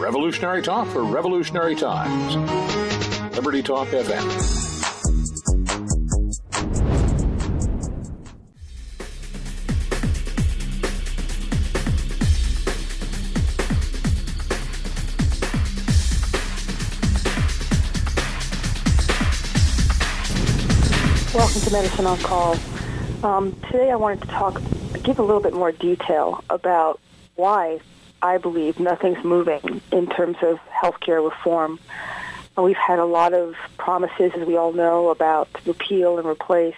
[0.00, 2.34] Revolutionary talk for revolutionary times.
[3.36, 4.24] Liberty Talk FM.
[21.34, 22.56] Welcome to Medicine on Call.
[23.22, 24.62] Um, today I wanted to talk,
[25.02, 26.98] give a little bit more detail about
[27.36, 27.80] why
[28.22, 31.78] I believe nothing's moving in terms of healthcare reform.
[32.56, 36.74] We've had a lot of promises, as we all know, about repeal and replace,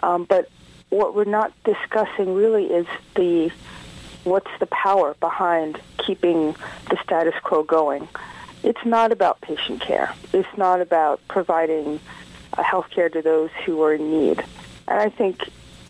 [0.00, 0.50] um, but
[0.90, 3.50] what we're not discussing really is the
[4.24, 6.54] what's the power behind keeping
[6.90, 8.08] the status quo going.
[8.62, 10.12] It's not about patient care.
[10.32, 12.00] It's not about providing
[12.56, 14.44] uh, health care to those who are in need.
[14.88, 15.48] And I think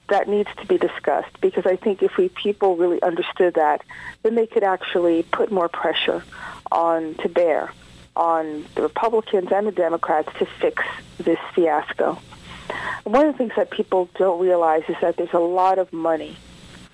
[0.09, 3.83] that needs to be discussed because I think if we people really understood that,
[4.23, 6.23] then they could actually put more pressure
[6.73, 7.73] on to bear
[8.17, 10.83] on the Republicans and the Democrats to fix
[11.19, 12.19] this fiasco.
[13.05, 16.37] One of the things that people don't realize is that there's a lot of money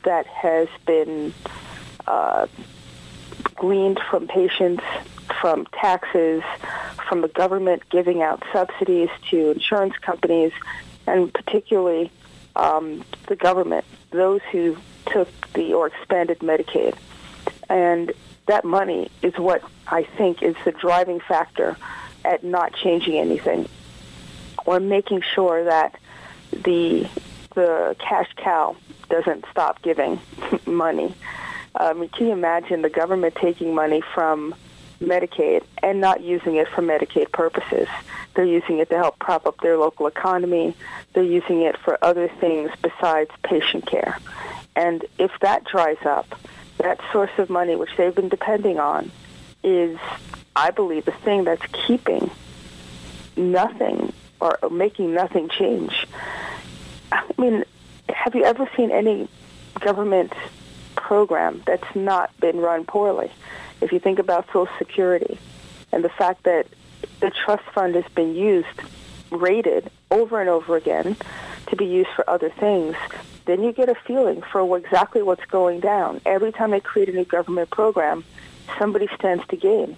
[0.05, 1.33] that has been
[2.07, 2.47] uh,
[3.55, 4.85] gleaned from patients,
[5.41, 6.42] from taxes,
[7.09, 10.53] from the government giving out subsidies to insurance companies,
[11.07, 12.11] and particularly
[12.57, 16.97] um, the government, those who took the or expanded Medicaid.
[17.69, 18.13] And
[18.47, 21.77] that money is what I think is the driving factor
[22.25, 23.69] at not changing anything
[24.67, 25.99] or making sure that
[26.53, 27.09] the
[27.55, 28.77] the cash cow
[29.09, 30.21] doesn't stop giving
[30.67, 31.15] money.
[31.77, 34.55] Um, can you imagine the government taking money from
[35.01, 37.89] Medicaid and not using it for Medicaid purposes?
[38.35, 40.75] They're using it to help prop up their local economy.
[41.13, 44.19] They're using it for other things besides patient care.
[44.77, 46.35] And if that dries up,
[46.79, 49.11] that source of money, which they've been depending on,
[49.63, 49.99] is,
[50.57, 52.31] I believe, the thing that's keeping
[53.37, 56.07] nothing or making nothing change.
[57.13, 57.64] I mean,
[58.08, 59.29] have you ever seen any
[59.81, 60.33] government
[60.97, 63.31] program that's not been run poorly?
[63.81, 65.39] If you think about Social Security
[65.92, 66.67] and the fact that
[67.20, 68.80] the trust fund has been used,
[69.30, 71.17] rated over and over again
[71.69, 72.97] to be used for other things,
[73.47, 76.20] then you get a feeling for exactly what's going down.
[76.25, 78.25] Every time they create a new government program,
[78.79, 79.97] somebody stands to gain.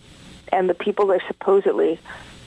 [0.53, 1.99] And the people they're supposedly,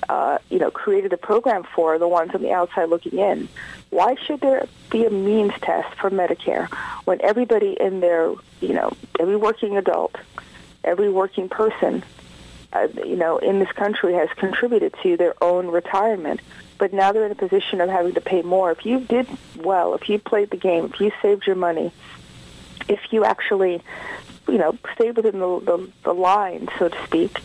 [0.07, 3.47] uh, you know, created the program for are the ones on the outside looking in.
[3.89, 6.67] Why should there be a means test for Medicare
[7.05, 10.15] when everybody in their, you know, every working adult,
[10.83, 12.03] every working person
[12.73, 16.41] uh, you know, in this country has contributed to their own retirement.
[16.77, 18.71] But now they're in a position of having to pay more.
[18.71, 21.91] If you did well, if you played the game, if you saved your money,
[22.87, 23.81] if you actually,
[24.47, 27.37] you know, stayed within the, the, the line, so to speak,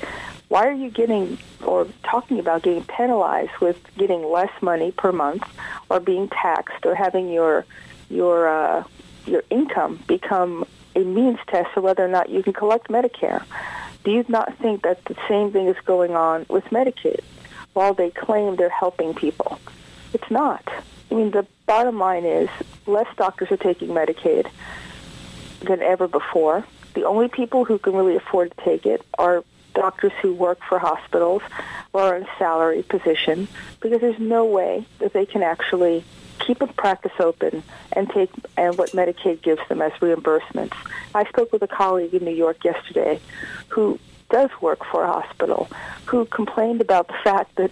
[0.49, 5.43] why are you getting or talking about getting penalized with getting less money per month
[5.91, 7.65] or being taxed or having your
[8.09, 8.85] your uh,
[9.27, 10.65] your income become
[10.95, 13.45] a means test for whether or not you can collect Medicare?
[14.05, 17.21] Do you not think that the same thing is going on with Medicaid?
[17.73, 19.59] While they claim they're helping people,
[20.13, 20.63] it's not.
[21.11, 22.49] I mean, the bottom line is
[22.87, 24.49] less doctors are taking Medicaid
[25.63, 26.65] than ever before.
[26.95, 29.43] The only people who can really afford to take it are
[29.75, 31.43] doctors who work for hospitals
[31.93, 33.49] or are in salary position
[33.81, 36.05] because there's no way that they can actually
[36.39, 37.63] keep a practice open
[37.93, 40.75] and take and what Medicaid gives them as reimbursements.
[41.15, 43.21] I spoke with a colleague in New York yesterday
[43.69, 43.99] who
[44.31, 45.69] does work for a hospital
[46.07, 47.71] who complained about the fact that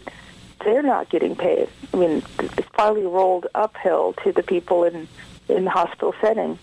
[0.64, 1.68] they're not getting paid.
[1.92, 5.08] I mean, it's finally rolled uphill to the people in
[5.48, 6.58] in the hospital setting.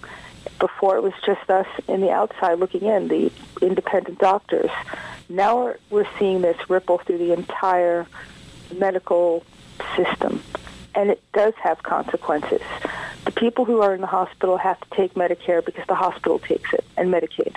[0.59, 4.71] Before it was just us in the outside looking in, the independent doctors.
[5.27, 8.07] Now we're, we're seeing this ripple through the entire
[8.73, 9.43] medical
[9.95, 10.41] system
[10.95, 12.61] and it does have consequences.
[13.25, 16.73] The people who are in the hospital have to take Medicare because the hospital takes
[16.73, 17.55] it and Medicaid.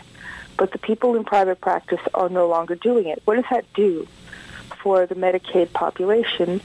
[0.57, 3.23] But the people in private practice are no longer doing it.
[3.25, 4.07] What does that do
[4.83, 6.61] for the Medicaid population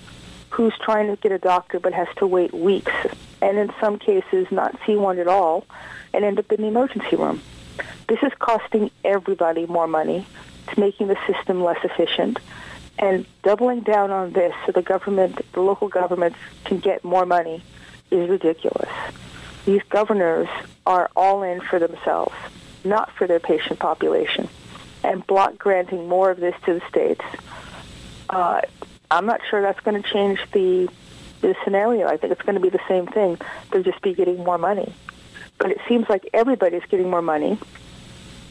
[0.50, 2.92] who's trying to get a doctor but has to wait weeks
[3.42, 5.66] and in some cases not see one at all
[6.14, 7.42] and end up in the emergency room?
[8.08, 10.26] This is costing everybody more money.
[10.68, 12.40] It's making the system less efficient.
[13.00, 17.62] And doubling down on this so the government, the local governments can get more money
[18.10, 18.90] is ridiculous.
[19.66, 20.48] These governors
[20.86, 22.34] are all in for themselves,
[22.84, 24.48] not for their patient population.
[25.04, 27.24] And block granting more of this to the states,
[28.30, 28.62] uh,
[29.12, 30.90] I'm not sure that's going to change the,
[31.42, 32.08] the scenario.
[32.08, 33.38] I think it's going to be the same thing.
[33.72, 34.94] They'll just be getting more money.
[35.60, 37.60] But it seems like everybody's getting more money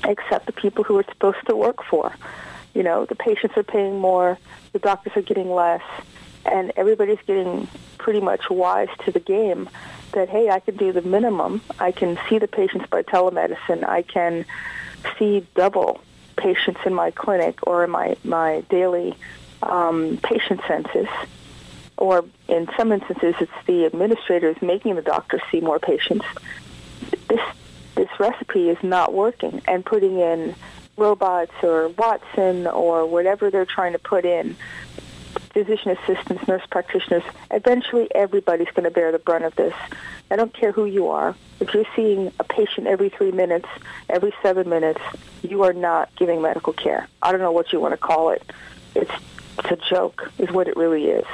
[0.04, 2.12] except the people who are supposed to work for
[2.76, 4.38] You know, the patients are paying more,
[4.74, 5.80] the doctors are getting less,
[6.44, 9.70] and everybody's getting pretty much wise to the game
[10.12, 11.62] that, hey, I can do the minimum.
[11.78, 13.82] I can see the patients by telemedicine.
[13.82, 14.44] I can
[15.18, 16.02] see double
[16.36, 19.16] patients in my clinic or in my, my daily
[19.62, 21.08] um, patient census.
[21.96, 26.26] Or in some instances, it's the administrators making the doctors see more patients.
[27.28, 27.40] This
[27.94, 30.54] this recipe is not working, and putting in
[30.96, 34.56] robots or Watson or whatever they're trying to put in
[35.52, 39.74] physician assistants, nurse practitioners, eventually everybody's going to bear the brunt of this.
[40.30, 41.34] I don't care who you are.
[41.60, 43.68] If you're seeing a patient every three minutes,
[44.10, 45.00] every seven minutes,
[45.42, 47.08] you are not giving medical care.
[47.22, 48.42] I don't know what you want to call it.
[48.94, 49.10] It's,
[49.58, 51.26] it's a joke, is what it really is.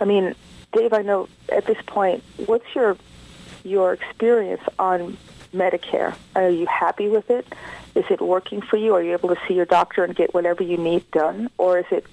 [0.00, 0.34] I mean,
[0.72, 2.96] Dave, I know at this point, what's your
[3.64, 5.16] your experience on
[5.54, 6.14] Medicare?
[6.34, 7.46] Are you happy with it?
[7.94, 8.94] Is it working for you?
[8.94, 11.86] Are you able to see your doctor and get whatever you need done, or is
[11.90, 12.06] it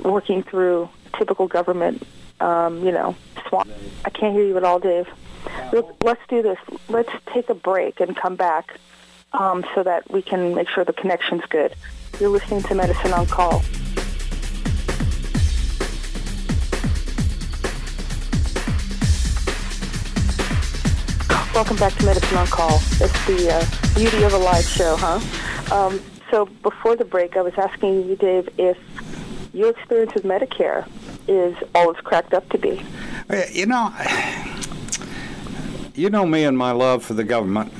[0.00, 0.88] working through
[1.18, 2.02] typical government,
[2.40, 3.14] um, you know,
[3.48, 3.70] swamp.
[4.04, 5.08] I can't hear you at all, Dave.
[6.02, 6.58] Let's do this.
[6.88, 8.78] Let's take a break and come back
[9.32, 11.74] um, so that we can make sure the connection's good.
[12.20, 13.62] You're listening to Medicine on Call.
[21.54, 22.76] Welcome back to Medicine on Call.
[22.76, 25.20] It's the uh, beauty of a live show, huh?
[25.70, 26.00] Um,
[26.30, 28.78] so before the break, I was asking you, Dave, if
[29.52, 30.88] your experience with Medicare
[31.28, 32.82] is all it's cracked up to be.
[33.52, 33.92] You know,
[35.94, 37.70] you know me and my love for the government,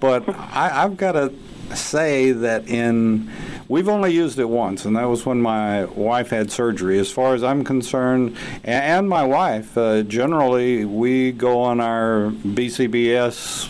[0.00, 1.34] but I, I've got to
[1.76, 3.30] say that in
[3.68, 6.98] we've only used it once, and that was when my wife had surgery.
[6.98, 13.68] As far as I'm concerned, and my wife, uh, generally we go on our BCBS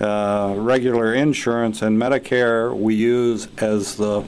[0.00, 4.24] uh, regular insurance and Medicare we use as the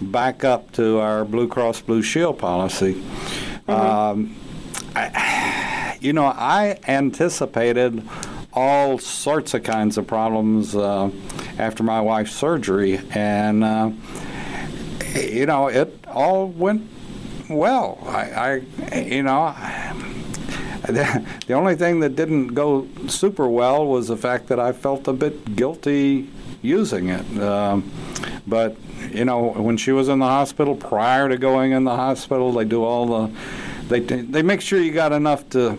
[0.00, 2.94] backup to our Blue Cross Blue Shield policy.
[2.94, 3.70] Mm-hmm.
[3.70, 4.36] Um,
[4.96, 8.02] I, you know, I anticipated
[8.52, 11.10] all sorts of kinds of problems uh,
[11.58, 13.90] after my wife's surgery, and uh,
[15.32, 16.88] you know, it all went
[17.48, 17.98] well.
[18.06, 18.62] I,
[18.92, 19.54] I you know.
[20.82, 25.12] The only thing that didn't go super well was the fact that I felt a
[25.12, 26.28] bit guilty
[26.60, 27.38] using it.
[27.40, 27.88] Um,
[28.48, 28.76] but
[29.12, 32.64] you know, when she was in the hospital, prior to going in the hospital, they
[32.64, 33.36] do all the,
[33.88, 35.78] they they make sure you got enough to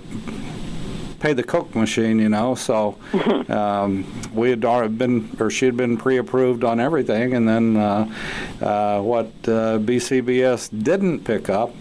[1.24, 2.54] pay the Coke machine, you know.
[2.54, 2.98] So
[3.50, 8.14] um, we had already been, or she had been pre-approved on everything, and then uh,
[8.62, 11.74] uh, what uh, BCBS didn't pick up,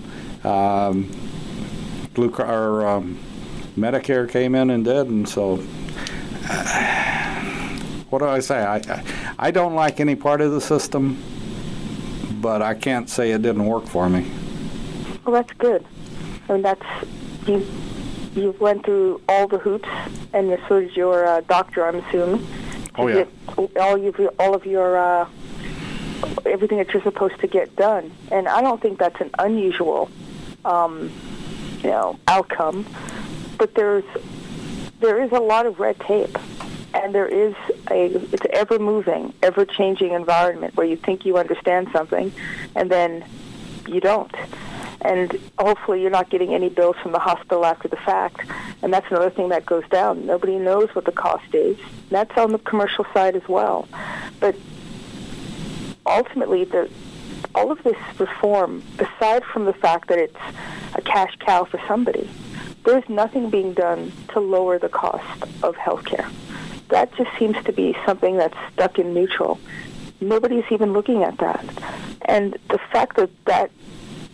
[0.46, 1.10] um,
[2.14, 3.18] Blue or um,
[3.76, 5.56] Medicare came in and did, and so.
[8.12, 8.58] What do I say?
[8.58, 9.04] I, I,
[9.38, 11.16] I don't like any part of the system
[12.42, 14.30] but I can't say it didn't work for me.
[15.24, 15.86] Well, that's good.
[16.48, 16.82] I mean, that's
[17.46, 17.66] you.
[18.34, 19.88] You went through all the hoops,
[20.32, 22.46] and so did your uh, doctor, I'm assuming.
[22.96, 23.24] Oh yeah.
[23.56, 25.28] all you, all of your uh,
[26.46, 30.10] everything that you're supposed to get done, and I don't think that's an unusual,
[30.64, 31.10] um,
[31.82, 32.86] you know, outcome.
[33.58, 34.04] But there's
[35.00, 36.38] there is a lot of red tape
[36.94, 37.54] and there is
[37.90, 42.32] a it's ever moving, ever changing environment where you think you understand something,
[42.74, 43.24] and then
[43.86, 44.34] you don't.
[45.02, 48.48] And hopefully, you're not getting any bills from the hospital after the fact.
[48.82, 50.26] And that's another thing that goes down.
[50.26, 51.76] Nobody knows what the cost is.
[52.10, 53.88] That's on the commercial side as well.
[54.40, 54.56] But
[56.06, 56.90] ultimately, the
[57.54, 60.36] all of this reform, aside from the fact that it's
[60.94, 62.30] a cash cow for somebody,
[62.84, 66.28] there's nothing being done to lower the cost of health care
[66.92, 69.58] that just seems to be something that's stuck in neutral.
[70.20, 71.64] Nobody's even looking at that.
[72.26, 73.70] And the fact that that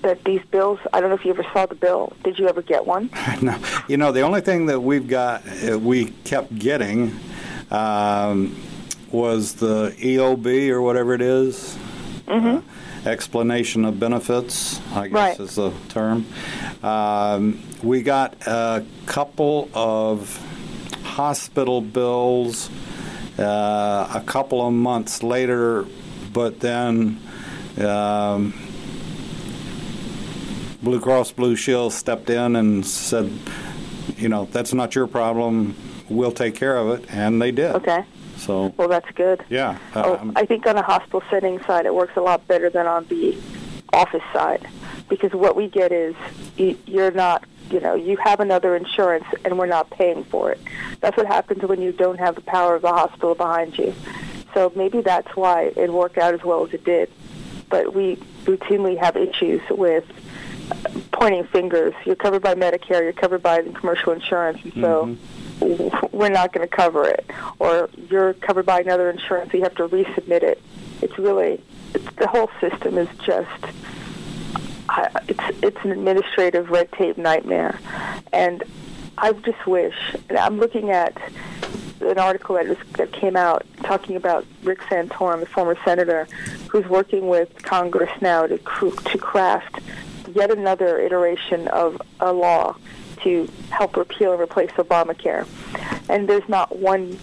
[0.02, 2.12] that these bills, I don't know if you ever saw the bill.
[2.24, 3.10] Did you ever get one?
[3.42, 3.58] no.
[3.88, 7.18] You know, the only thing that we've got, uh, we kept getting
[7.70, 8.56] um,
[9.10, 11.76] was the EOB or whatever it is.
[12.26, 12.58] Mm-hmm.
[12.58, 12.60] Uh,
[13.06, 15.40] explanation of benefits, I guess right.
[15.40, 16.26] is the term.
[16.82, 20.36] Um, we got a couple of
[21.02, 22.70] hospital bills
[23.38, 25.86] uh, a couple of months later,
[26.32, 27.20] but then
[27.78, 28.52] um,
[30.88, 33.30] Blue Cross Blue Shield stepped in and said,
[34.16, 35.76] you know, that's not your problem.
[36.08, 37.74] We'll take care of it, and they did.
[37.74, 38.04] Okay.
[38.38, 38.72] So.
[38.78, 39.44] Well, that's good.
[39.50, 39.78] Yeah.
[39.94, 43.04] Oh, I think on the hospital setting side, it works a lot better than on
[43.08, 43.36] the
[43.92, 44.66] office side,
[45.10, 46.14] because what we get is
[46.56, 50.60] you're not you know, you have another insurance and we're not paying for it.
[51.00, 53.94] That's what happens when you don't have the power of the hospital behind you.
[54.54, 57.10] So maybe that's why it worked out as well as it did.
[57.70, 60.04] but we routinely have issues with
[61.12, 61.94] pointing fingers.
[62.04, 65.16] You're covered by Medicare, you're covered by the commercial insurance, and so
[65.60, 66.16] mm-hmm.
[66.16, 67.28] we're not going to cover it.
[67.58, 70.62] Or you're covered by another insurance, so you have to resubmit it.
[71.02, 71.62] It's really,
[71.94, 73.64] it's, the whole system is just,
[75.28, 77.78] it's, it's an administrative red tape nightmare.
[78.32, 78.62] And
[79.16, 79.96] I just wish,
[80.28, 81.16] and I'm looking at
[82.00, 86.28] an article that, was, that came out talking about Rick Santorum, the former senator,
[86.68, 89.80] who's working with Congress now to, to craft
[90.34, 92.76] yet another iteration of a law
[93.22, 95.46] to help repeal and replace Obamacare.
[96.08, 97.18] And there's not one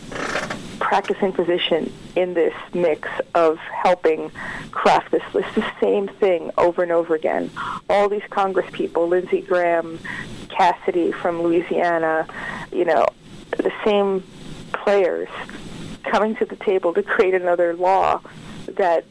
[0.79, 4.29] practicing physician in this mix of helping
[4.71, 5.55] craft this list.
[5.55, 7.50] The same thing over and over again.
[7.89, 10.00] All these Congress people, Lindsey Graham,
[10.50, 12.27] Cassidy from Louisiana,
[12.71, 13.07] you know,
[13.51, 14.24] the same
[14.74, 15.29] players
[16.03, 18.21] coming to the table to create another law
[18.67, 19.05] that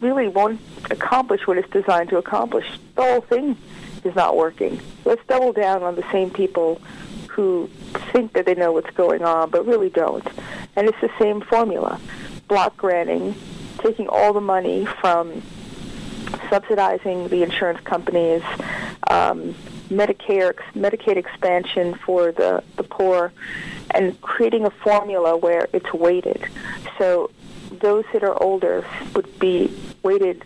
[0.00, 2.66] really won't accomplish what it's designed to accomplish.
[2.96, 3.56] The whole thing
[4.04, 4.80] is not working.
[5.04, 6.80] Let's double down on the same people
[7.28, 7.68] who
[8.12, 10.26] think that they know what's going on but really don't.
[10.76, 12.00] And it's the same formula.
[12.48, 13.34] Block granting,
[13.78, 15.42] taking all the money from
[16.48, 18.42] subsidizing the insurance companies,
[19.08, 19.54] um,
[19.88, 23.32] Medicare, Medicaid expansion for the, the poor,
[23.92, 26.46] and creating a formula where it's weighted.
[26.98, 27.30] So
[27.80, 28.84] those that are older
[29.14, 30.44] would be weighted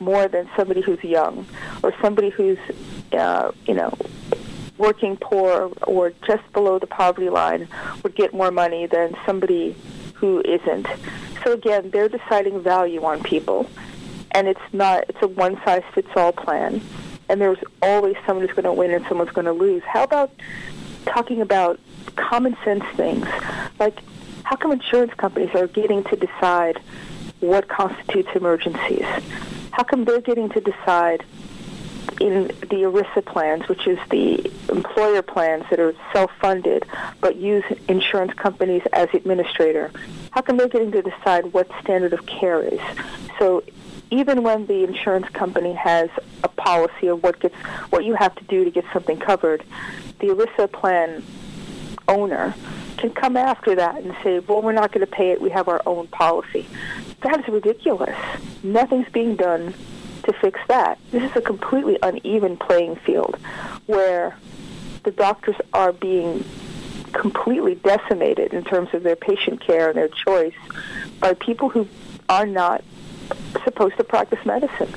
[0.00, 1.46] more than somebody who's young
[1.82, 2.58] or somebody who's,
[3.12, 3.92] uh, you know,
[4.78, 7.68] working poor or just below the poverty line
[8.02, 9.76] would get more money than somebody
[10.14, 10.86] who isn't.
[11.44, 13.68] So again, they're deciding value on people,
[14.32, 16.80] and it's not it's a one size fits all plan.
[17.28, 19.82] And there's always someone who's going to win and someone's going to lose.
[19.84, 20.30] How about
[21.06, 21.80] talking about
[22.16, 23.26] common sense things
[23.78, 23.98] like
[24.44, 26.80] how come insurance companies are getting to decide
[27.40, 29.06] what constitutes emergencies?
[29.72, 31.24] How come they're getting to decide
[32.20, 36.84] in the ERISA plans, which is the employer plans that are self-funded
[37.20, 39.90] but use insurance companies as administrator,
[40.30, 42.80] how come they're getting to decide what standard of care is?
[43.38, 43.64] So
[44.10, 46.08] even when the insurance company has
[46.44, 47.54] a policy of what gets
[47.90, 49.64] what you have to do to get something covered,
[50.20, 51.24] the ERISA plan
[52.06, 52.54] owner
[52.96, 55.40] can come after that and say, well, we're not going to pay it.
[55.40, 56.66] We have our own policy.
[57.22, 58.16] That is ridiculous.
[58.62, 59.74] Nothing's being done
[60.24, 60.98] to fix that.
[61.10, 63.36] This is a completely uneven playing field
[63.86, 64.36] where
[65.04, 66.44] the doctors are being
[67.12, 70.54] completely decimated in terms of their patient care and their choice
[71.20, 71.86] by people who
[72.28, 72.82] are not
[73.64, 74.92] supposed to practice medicine,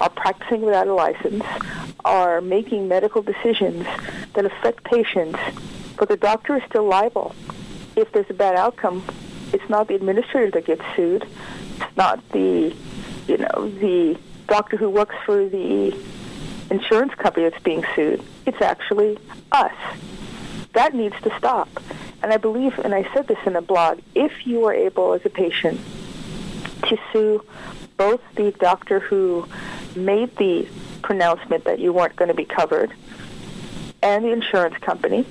[0.00, 1.44] are practicing without a license,
[2.04, 3.84] are making medical decisions
[4.34, 5.38] that affect patients
[5.96, 7.34] but the doctor is still liable.
[7.96, 9.04] If there's a bad outcome,
[9.52, 11.26] it's not the administrator that gets sued.
[11.76, 12.74] It's not the,
[13.26, 15.96] you know, the doctor who works for the
[16.70, 18.22] insurance company that's being sued.
[18.44, 19.18] It's actually
[19.52, 19.72] us.
[20.72, 21.68] That needs to stop.
[22.22, 25.24] And I believe, and I said this in a blog, if you are able as
[25.24, 25.80] a patient
[26.88, 27.44] to sue
[27.96, 29.46] both the doctor who
[29.94, 30.68] made the
[31.02, 32.92] pronouncement that you weren't going to be covered
[34.02, 35.24] and the insurance company,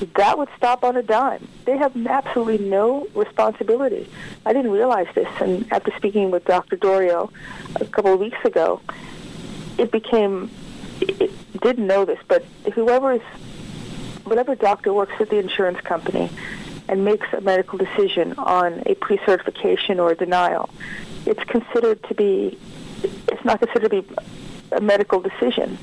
[0.00, 1.46] that would stop on a dime.
[1.64, 4.08] They have absolutely no responsibility.
[4.46, 6.76] I didn't realize this, and after speaking with Dr.
[6.76, 7.30] Dorio
[7.76, 8.80] a couple of weeks ago,
[9.78, 10.50] it became,
[11.00, 11.30] it
[11.60, 13.22] didn't know this, but whoever is,
[14.24, 16.30] whatever doctor works with the insurance company
[16.88, 20.68] and makes a medical decision on a pre-certification or a denial,
[21.26, 22.58] it's considered to be,
[23.02, 24.14] it's not considered to be
[24.72, 25.78] a medical decision.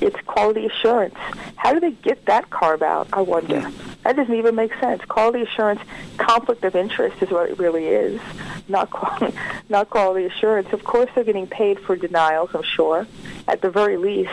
[0.00, 1.14] It's quality assurance.
[1.56, 3.08] How do they get that carve out?
[3.12, 3.60] I wonder.
[3.60, 3.70] Yeah.
[4.02, 5.04] That doesn't even make sense.
[5.04, 5.80] Quality assurance,
[6.18, 8.20] conflict of interest is what it really is,
[8.68, 9.36] not quality,
[9.68, 10.72] not quality assurance.
[10.72, 12.50] Of course, they're getting paid for denials.
[12.52, 13.06] I'm sure.
[13.46, 14.30] At the very least,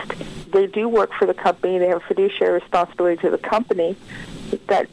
[0.51, 1.78] they do work for the company.
[1.78, 3.96] They have fiduciary responsibility to the company.
[4.68, 4.89] That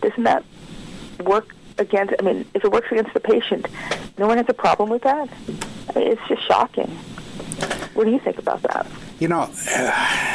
[0.00, 0.44] doesn't that
[1.20, 2.14] work against?
[2.18, 3.66] I mean, if it works against the patient,
[4.18, 5.28] no one has a problem with that.
[5.94, 6.98] I mean, it's just shocking.
[7.94, 8.86] What do you think about that?
[9.18, 10.26] You know, uh,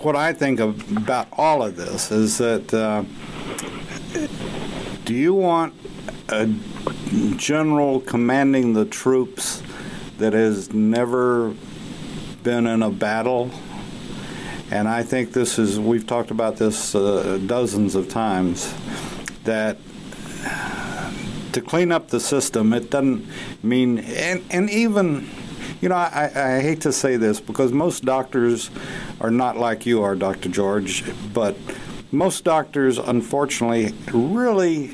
[0.00, 3.04] what I think of, about all of this is that uh,
[5.04, 5.74] do you want
[6.28, 6.52] a
[7.36, 9.62] general commanding the troops
[10.18, 11.54] that has never
[12.42, 13.50] been in a battle?
[14.70, 18.72] And I think this is, we've talked about this uh, dozens of times,
[19.44, 19.78] that
[21.52, 23.26] to clean up the system, it doesn't
[23.62, 25.28] mean, and, and even
[25.80, 28.70] you know, I, I hate to say this because most doctors
[29.20, 30.48] are not like you are, Dr.
[30.48, 31.56] George, but
[32.12, 34.90] most doctors, unfortunately, really,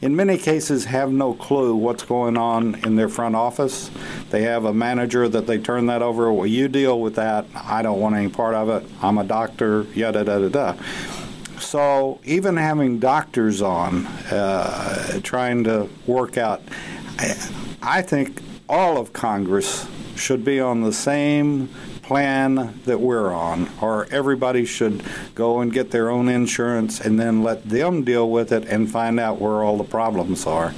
[0.00, 3.90] in many cases, have no clue what's going on in their front office.
[4.30, 6.32] They have a manager that they turn that over.
[6.32, 7.46] Well, you deal with that.
[7.54, 8.88] I don't want any part of it.
[9.02, 9.86] I'm a doctor.
[9.94, 10.82] Yada da da da.
[11.58, 16.62] So even having doctors on, uh, trying to work out,
[17.18, 17.50] I,
[17.82, 21.68] I think all of Congress should be on the same
[22.02, 25.02] plan that we're on, or everybody should
[25.34, 29.20] go and get their own insurance and then let them deal with it and find
[29.20, 30.70] out where all the problems are.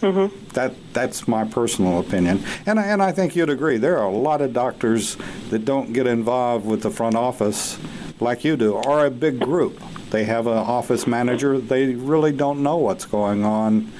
[0.00, 0.48] Mm-hmm.
[0.50, 3.76] That that's my personal opinion, and and I think you'd agree.
[3.78, 5.16] There are a lot of doctors
[5.50, 7.78] that don't get involved with the front office
[8.20, 9.80] like you do, or a big group.
[10.10, 11.58] They have an office manager.
[11.58, 13.90] They really don't know what's going on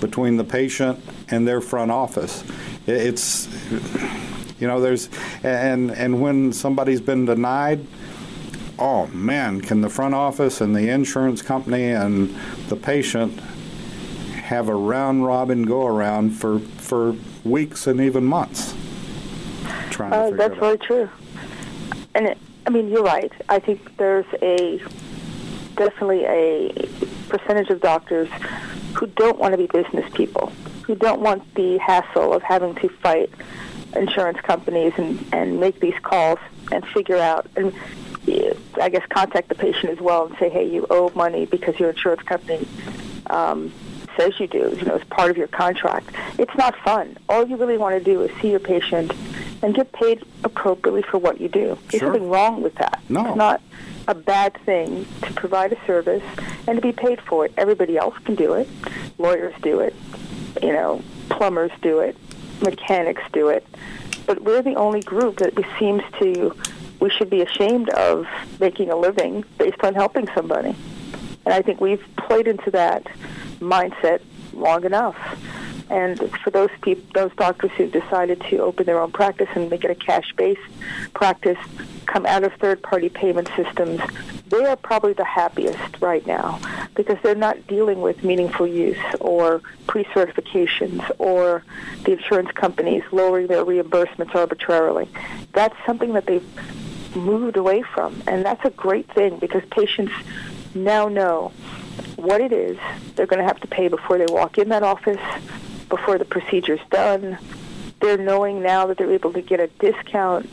[0.00, 1.00] between the patient
[1.34, 2.42] and their front office.
[2.86, 3.48] It's
[4.60, 5.08] you know there's
[5.42, 7.86] and and when somebody's been denied
[8.78, 12.34] oh man, can the front office and the insurance company and
[12.68, 13.38] the patient
[14.44, 17.14] have a round robin go around for for
[17.44, 18.74] weeks and even months.
[19.90, 21.08] Trying Uh, that's very true.
[22.14, 23.32] And it, I mean, you're right.
[23.48, 24.82] I think there's a
[25.76, 26.72] definitely a
[27.28, 28.28] percentage of doctors
[28.94, 30.52] who don't want to be business people,
[30.86, 33.30] who don't want the hassle of having to fight
[33.96, 36.38] insurance companies and, and make these calls
[36.72, 37.72] and figure out and
[38.80, 41.90] I guess contact the patient as well and say, hey, you owe money because your
[41.90, 42.66] insurance company
[43.26, 43.72] um,
[44.16, 44.74] says you do.
[44.78, 46.10] You know, it's part of your contract.
[46.38, 47.18] It's not fun.
[47.28, 49.12] All you really want to do is see your patient
[49.62, 51.78] and get paid appropriately for what you do.
[51.90, 52.12] There's Sure.
[52.12, 53.00] nothing wrong with that.
[53.08, 53.26] No.
[53.26, 53.60] It's not
[54.08, 56.22] a bad thing to provide a service
[56.66, 57.52] and to be paid for it.
[57.56, 58.68] Everybody else can do it.
[59.18, 59.94] Lawyers do it.
[60.62, 62.16] You know, plumbers do it.
[62.62, 63.66] Mechanics do it.
[64.26, 66.56] But we're the only group that seems to
[67.00, 68.26] we should be ashamed of
[68.60, 70.74] making a living based on helping somebody.
[71.44, 73.04] And I think we've played into that
[73.60, 74.20] mindset
[74.54, 75.16] long enough.
[75.90, 79.84] And for those people, those doctors who've decided to open their own practice and make
[79.84, 80.60] it a cash-based
[81.12, 81.58] practice,
[82.06, 84.00] come out of third-party payment systems,
[84.54, 86.60] they are probably the happiest right now
[86.94, 91.64] because they're not dealing with meaningful use or pre-certifications or
[92.04, 95.08] the insurance companies lowering their reimbursements arbitrarily.
[95.52, 100.12] That's something that they've moved away from, and that's a great thing because patients
[100.72, 101.52] now know
[102.16, 102.78] what it is
[103.16, 105.20] they're going to have to pay before they walk in that office,
[105.88, 107.38] before the procedure's done.
[108.00, 110.48] They're knowing now that they're able to get a discount,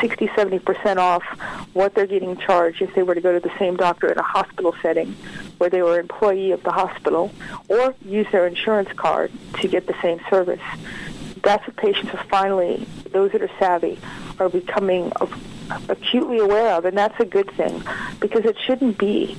[0.00, 1.22] 60, 70% off
[1.72, 4.22] what they're getting charged if they were to go to the same doctor in a
[4.22, 5.12] hospital setting
[5.58, 7.30] where they were employee of the hospital
[7.68, 10.60] or use their insurance card to get the same service.
[11.42, 13.98] That's what patients are finally, those that are savvy,
[14.38, 15.12] are becoming
[15.88, 17.82] acutely aware of, and that's a good thing
[18.18, 19.36] because it shouldn't be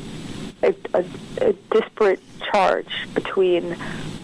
[0.64, 1.06] a, a,
[1.42, 3.76] a disparate charge between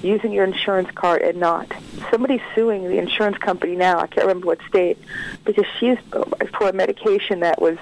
[0.04, 1.72] using your insurance card and not.
[2.12, 4.00] Somebody's suing the insurance company now.
[4.00, 4.98] I can't remember what state
[5.44, 6.24] because she's uh,
[6.58, 7.78] for a medication that was,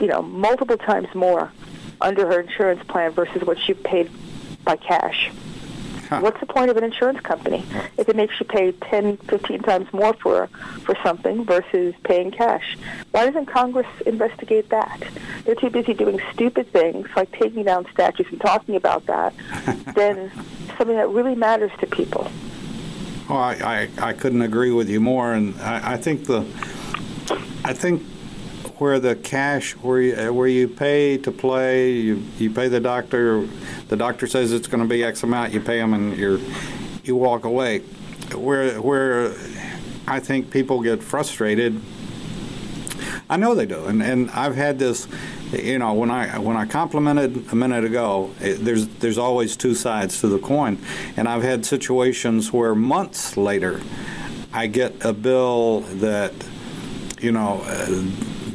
[0.00, 1.52] you know, multiple times more
[2.00, 4.10] under her insurance plan versus what she paid
[4.64, 5.30] by cash.
[6.18, 7.64] What's the point of an insurance company
[7.96, 10.48] if it makes you pay 10, 15 times more for
[10.84, 12.76] for something versus paying cash?
[13.12, 15.00] Why doesn't Congress investigate that?
[15.44, 19.34] They're too busy doing stupid things like taking down statues and talking about that
[19.94, 20.32] than
[20.76, 22.30] something that really matters to people.
[23.28, 26.40] Well, I, I, I couldn't agree with you more, and I, I think the
[27.64, 28.02] I think
[28.80, 33.46] where the cash where you, where you pay to play, you, you pay the doctor.
[33.88, 35.52] The doctor says it's going to be X amount.
[35.52, 36.40] You pay them, and you
[37.04, 37.80] you walk away.
[38.34, 39.34] Where where
[40.06, 41.80] I think people get frustrated.
[43.28, 45.06] I know they do, and and I've had this.
[45.52, 49.74] You know, when I when I complimented a minute ago, it, there's there's always two
[49.74, 50.78] sides to the coin,
[51.16, 53.80] and I've had situations where months later,
[54.52, 56.32] I get a bill that,
[57.20, 57.62] you know.
[57.66, 58.04] Uh,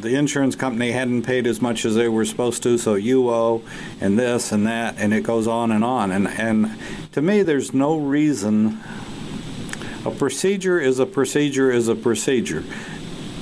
[0.06, 3.64] the insurance company hadn't paid as much as they were supposed to, so you owe,
[4.00, 6.12] and this and that, and it goes on and on.
[6.12, 6.78] And and
[7.14, 8.80] to me, there's no reason.
[10.06, 12.64] A procedure is a procedure is a procedure.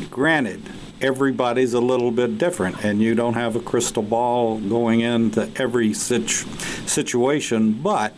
[0.09, 0.61] Granted,
[1.01, 5.93] everybody's a little bit different, and you don't have a crystal ball going into every
[5.93, 6.47] situ-
[6.87, 8.15] situation, but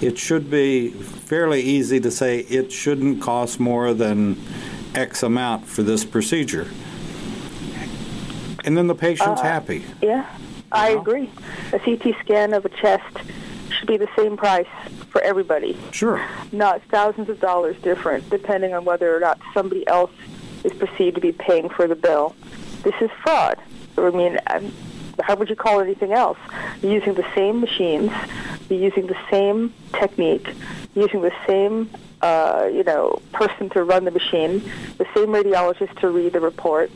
[0.00, 4.42] it should be fairly easy to say it shouldn't cost more than
[4.94, 6.66] X amount for this procedure
[8.64, 9.84] and then the patient's Uh, happy.
[10.00, 10.24] Yeah,
[10.70, 11.00] I know?
[11.00, 11.30] agree.
[11.72, 13.04] A CT scan of a chest
[13.70, 14.66] should be the same price
[15.10, 16.20] for everybody, Sure.
[16.52, 20.10] not thousands of dollars different, depending on whether or not somebody else
[20.64, 22.34] is perceived to be paying for the bill.
[22.82, 23.58] This is fraud.
[23.98, 24.72] I mean, um,
[25.22, 26.38] how would you call anything else?
[26.82, 28.10] You're using the same machines,
[28.70, 30.48] you're using the same technique,
[30.94, 31.90] using the same
[32.22, 34.62] uh, you know, person to run the machine,
[34.98, 36.88] the same radiologist to read the report,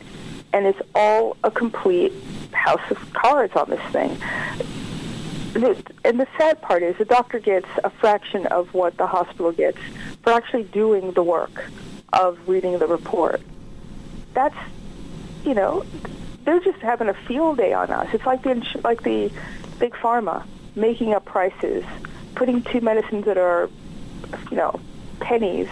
[0.53, 2.13] and it's all a complete
[2.51, 4.17] house of cards on this thing.
[6.03, 9.79] And the sad part is the doctor gets a fraction of what the hospital gets
[10.21, 11.65] for actually doing the work
[12.13, 13.41] of reading the report.
[14.33, 14.55] That's,
[15.43, 15.83] you know,
[16.43, 18.07] they're just having a field day on us.
[18.13, 19.31] It's like the like the
[19.79, 21.83] big pharma making up prices,
[22.35, 23.69] putting two medicines that are,
[24.51, 24.79] you know,
[25.19, 25.67] pennies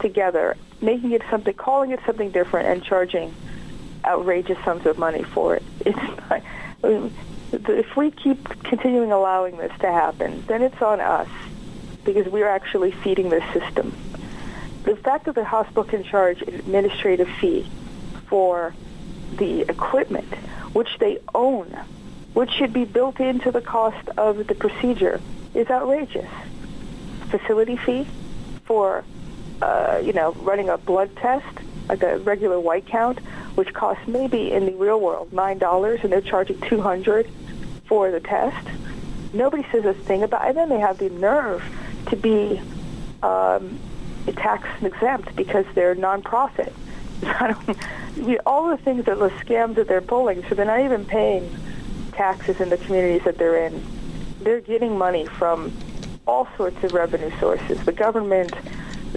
[0.00, 3.32] together, making it something, calling it something different, and charging
[4.08, 5.62] outrageous sums of money for it.
[5.86, 6.42] It's not,
[6.82, 7.12] mean,
[7.52, 11.28] if we keep continuing allowing this to happen, then it's on us
[12.04, 13.94] because we're actually feeding this system.
[14.84, 17.68] The fact that the hospital can charge an administrative fee
[18.28, 18.74] for
[19.36, 20.32] the equipment,
[20.72, 21.66] which they own,
[22.34, 25.20] which should be built into the cost of the procedure,
[25.54, 26.30] is outrageous.
[27.30, 28.06] Facility fee
[28.64, 29.04] for,
[29.60, 31.46] uh, you know, running a blood test,
[31.88, 33.18] like a regular white count,
[33.54, 37.28] which costs maybe in the real world nine dollars, and they're charging two hundred
[37.86, 38.68] for the test.
[39.32, 40.48] Nobody says a thing about, it.
[40.48, 41.62] and then they have the nerve
[42.06, 42.60] to be
[43.22, 43.78] um,
[44.36, 46.72] tax exempt because they're nonprofit.
[47.22, 51.04] I don't, all the things that the scams that they're pulling, so they're not even
[51.04, 51.54] paying
[52.12, 53.84] taxes in the communities that they're in.
[54.42, 55.72] They're getting money from
[56.26, 57.82] all sorts of revenue sources.
[57.84, 58.52] The government,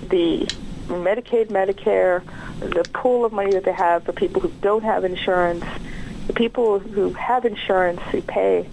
[0.10, 0.48] the
[0.88, 2.24] Medicaid, Medicare,
[2.62, 5.66] the pool of money that they have for people who don't have insurance,
[6.28, 8.68] the people who have insurance who pay.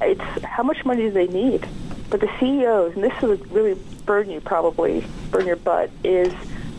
[0.00, 1.66] It's how much money do they need?
[2.10, 6.32] But the CEOs, and this would really burn you probably, burn your butt, is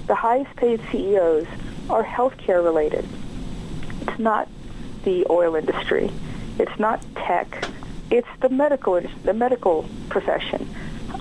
[0.08, 1.48] the highest paid CEOs
[1.90, 3.08] are healthcare related.
[4.02, 4.50] It's not
[5.04, 6.12] the oil industry.
[6.58, 7.68] It's not tech.
[8.10, 10.68] It's the medical the medical profession.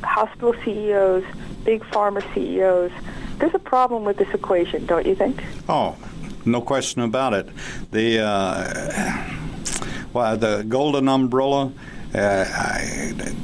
[0.02, 1.24] Hospital CEOs,
[1.64, 2.92] big pharma CEOs,
[3.38, 5.42] there's a problem with this equation, don't you think?
[5.68, 5.96] Oh,
[6.44, 7.48] no question about it.
[7.90, 9.34] The uh,
[10.12, 11.72] well, the golden umbrella.
[12.14, 13.34] Uh, I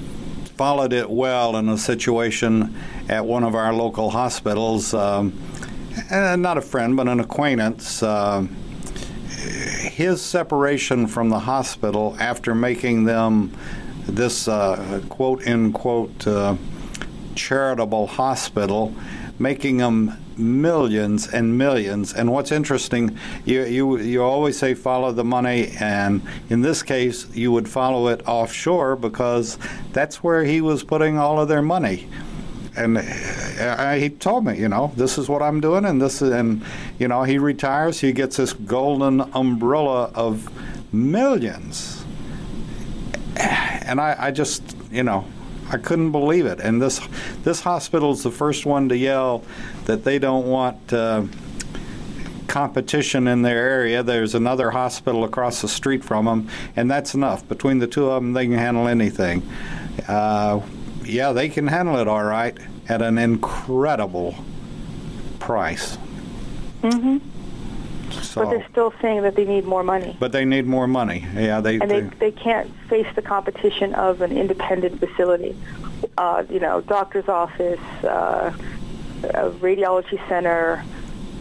[0.56, 2.76] followed it well in a situation
[3.08, 4.94] at one of our local hospitals.
[4.94, 5.32] Um,
[6.10, 8.02] not a friend, but an acquaintance.
[8.02, 8.46] Uh,
[9.30, 13.52] his separation from the hospital after making them
[14.06, 16.56] this uh, quote unquote uh,
[17.34, 18.94] charitable hospital
[19.40, 22.12] making them millions and millions.
[22.12, 27.26] And what's interesting, you, you, you always say follow the money, and in this case,
[27.34, 29.58] you would follow it offshore because
[29.92, 32.06] that's where he was putting all of their money.
[32.76, 36.30] And uh, he told me, you know, this is what I'm doing, and this is,
[36.30, 36.62] and
[36.98, 40.48] you know, he retires, he gets this golden umbrella of
[40.92, 42.04] millions,
[43.36, 45.24] and I, I just, you know,
[45.70, 46.60] I couldn't believe it.
[46.60, 47.00] And this
[47.42, 49.44] this hospital is the first one to yell
[49.84, 51.24] that they don't want uh,
[52.48, 54.02] competition in their area.
[54.02, 57.46] There's another hospital across the street from them, and that's enough.
[57.48, 59.48] Between the two of them, they can handle anything.
[60.08, 60.60] Uh,
[61.04, 62.56] yeah, they can handle it all right
[62.88, 64.34] at an incredible
[65.38, 65.96] price.
[66.82, 67.18] Mm-hmm.
[68.30, 70.16] So, but they're still saying that they need more money.
[70.20, 71.26] But they need more money.
[71.34, 75.56] Yeah, they and they, they, can't face the competition of an independent facility.
[76.16, 78.52] Uh, you know, doctor's office, uh,
[79.24, 80.84] a radiology center,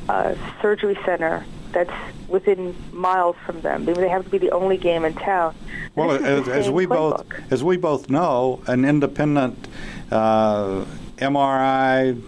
[0.10, 1.94] a surgery center that's
[2.28, 3.86] within miles from them.
[3.86, 5.54] They have to be the only game in town.
[5.94, 9.68] Well, as, as, we both as we both know, an independent
[10.10, 10.86] uh,
[11.18, 12.20] MRI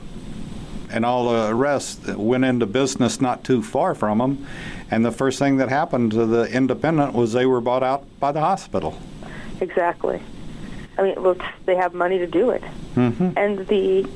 [0.92, 4.46] and all the rest went into business not too far from them.
[4.90, 8.32] And the first thing that happened to the independent was they were bought out by
[8.32, 8.98] the hospital.
[9.62, 10.22] Exactly.
[10.98, 12.64] I mean, look, they have money to do it,
[12.96, 13.32] mm-hmm.
[13.38, 14.08] and the,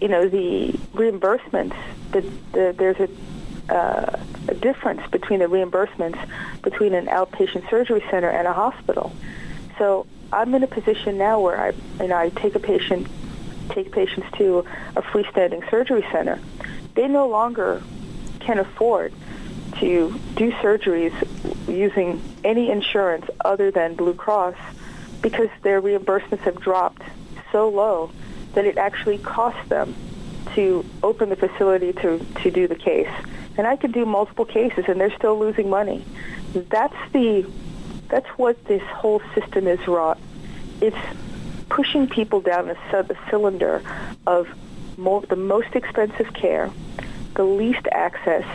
[0.00, 1.76] you know, the reimbursements.
[2.10, 2.20] The,
[2.52, 6.18] the, there's a, uh, a difference between the reimbursements
[6.62, 9.12] between an outpatient surgery center and a hospital.
[9.78, 13.06] So I'm in a position now where I, you know, I take a patient
[13.68, 14.64] take patients to
[14.96, 16.38] a freestanding surgery center,
[16.94, 17.82] they no longer
[18.40, 19.12] can afford
[19.80, 21.12] to do surgeries
[21.68, 24.56] using any insurance other than Blue Cross
[25.20, 27.02] because their reimbursements have dropped
[27.52, 28.10] so low
[28.54, 29.94] that it actually costs them
[30.54, 33.10] to open the facility to, to do the case.
[33.58, 36.04] And I can do multiple cases and they're still losing money.
[36.54, 37.50] That's the
[38.08, 40.18] that's what this whole system is wrought.
[40.80, 40.96] It's
[41.76, 43.82] pushing people down the cylinder
[44.26, 44.48] of
[44.96, 46.70] more, the most expensive care,
[47.34, 48.46] the least access,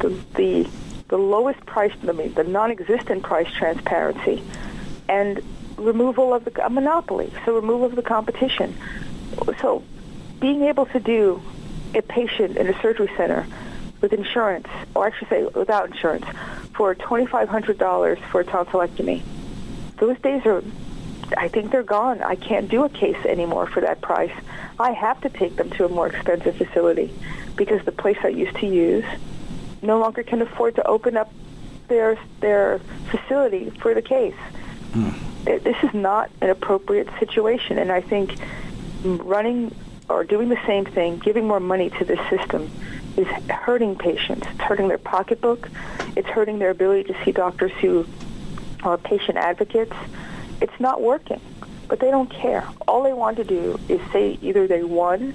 [0.00, 0.68] the, the,
[1.08, 4.42] the lowest price, I mean, the non-existent price transparency,
[5.08, 5.40] and
[5.78, 8.76] removal of the a monopoly, so removal of the competition.
[9.62, 9.82] So
[10.38, 11.40] being able to do
[11.94, 13.46] a patient in a surgery center
[14.02, 16.26] with insurance, or I should say without insurance,
[16.74, 19.22] for $2,500 for a tonsillectomy.
[19.96, 20.62] Those days are,
[21.36, 22.22] I think they're gone.
[22.22, 24.32] I can't do a case anymore for that price.
[24.78, 27.12] I have to take them to a more expensive facility
[27.56, 29.04] because the place I used to use
[29.82, 31.32] no longer can afford to open up
[31.88, 34.34] their their facility for the case.
[34.92, 35.14] Mm.
[35.44, 38.36] This is not an appropriate situation, and I think
[39.04, 39.74] running
[40.08, 42.70] or doing the same thing, giving more money to the system,
[43.16, 44.46] is hurting patients.
[44.50, 45.68] It's hurting their pocketbook.
[46.16, 48.06] It's hurting their ability to see doctors who
[48.82, 49.94] are patient advocates.
[50.62, 51.40] It's not working,
[51.88, 52.66] but they don't care.
[52.86, 55.34] All they want to do is say either they won,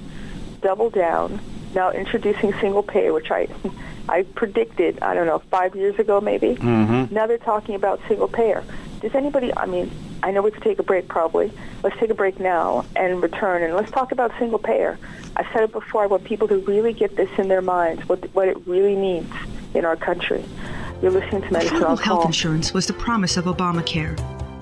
[0.61, 1.39] double down,
[1.75, 3.47] now introducing single pay, which I
[4.09, 6.55] I predicted, I don't know, five years ago maybe.
[6.55, 7.13] Mm-hmm.
[7.13, 8.63] Now they're talking about single payer.
[9.01, 9.91] Does anybody, I mean,
[10.23, 11.51] I know we could take a break probably.
[11.83, 14.97] Let's take a break now and return and let's talk about single payer.
[15.35, 18.23] I said it before, I want people to really get this in their minds, what,
[18.33, 19.31] what it really means
[19.73, 20.43] in our country.
[21.01, 24.36] You're listening to Medicine Affordable health insurance was the promise of Obamacare.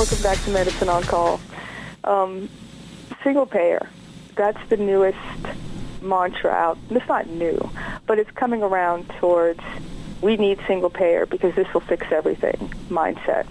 [0.00, 1.38] Welcome back to Medicine on Call.
[2.04, 2.48] Um,
[3.22, 3.86] single payer,
[4.34, 5.18] that's the newest
[6.00, 6.78] mantra out.
[6.88, 7.70] It's not new,
[8.06, 9.60] but it's coming around towards
[10.22, 13.46] we need single payer because this will fix everything mindset.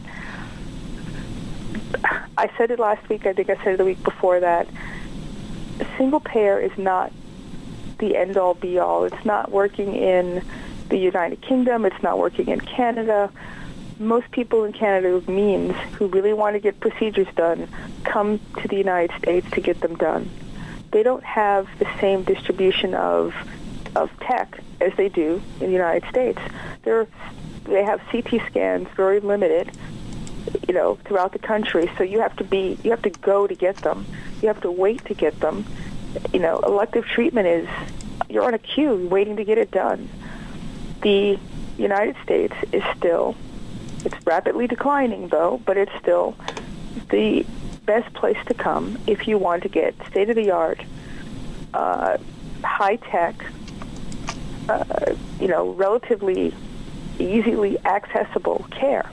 [2.35, 4.67] I said it last week, I think I said it the week before that.
[5.99, 7.13] Single payer is not
[7.99, 9.03] the end all be all.
[9.03, 10.43] It's not working in
[10.87, 13.31] the United Kingdom, it's not working in Canada
[13.99, 17.67] most people in Canada with means who really want to get procedures done
[18.05, 20.29] come to the United States to get them done.
[20.91, 23.35] They don't have the same distribution of
[23.95, 26.39] of tech as they do in the United States.
[26.83, 27.07] They're
[27.65, 29.71] they have CT scans very limited,
[30.67, 31.91] you know, throughout the country.
[31.97, 34.05] So you have to be you have to go to get them.
[34.41, 35.65] You have to wait to get them.
[36.33, 37.67] You know, elective treatment is
[38.29, 40.09] you're on a queue waiting to get it done.
[41.01, 41.37] The
[41.77, 43.35] United States is still
[44.05, 46.35] it's rapidly declining, though, but it's still
[47.09, 47.45] the
[47.85, 50.79] best place to come if you want to get state-of-the-art,
[51.73, 52.17] uh,
[52.63, 53.35] high-tech,
[54.69, 56.53] uh, you know, relatively
[57.17, 59.09] easily accessible care.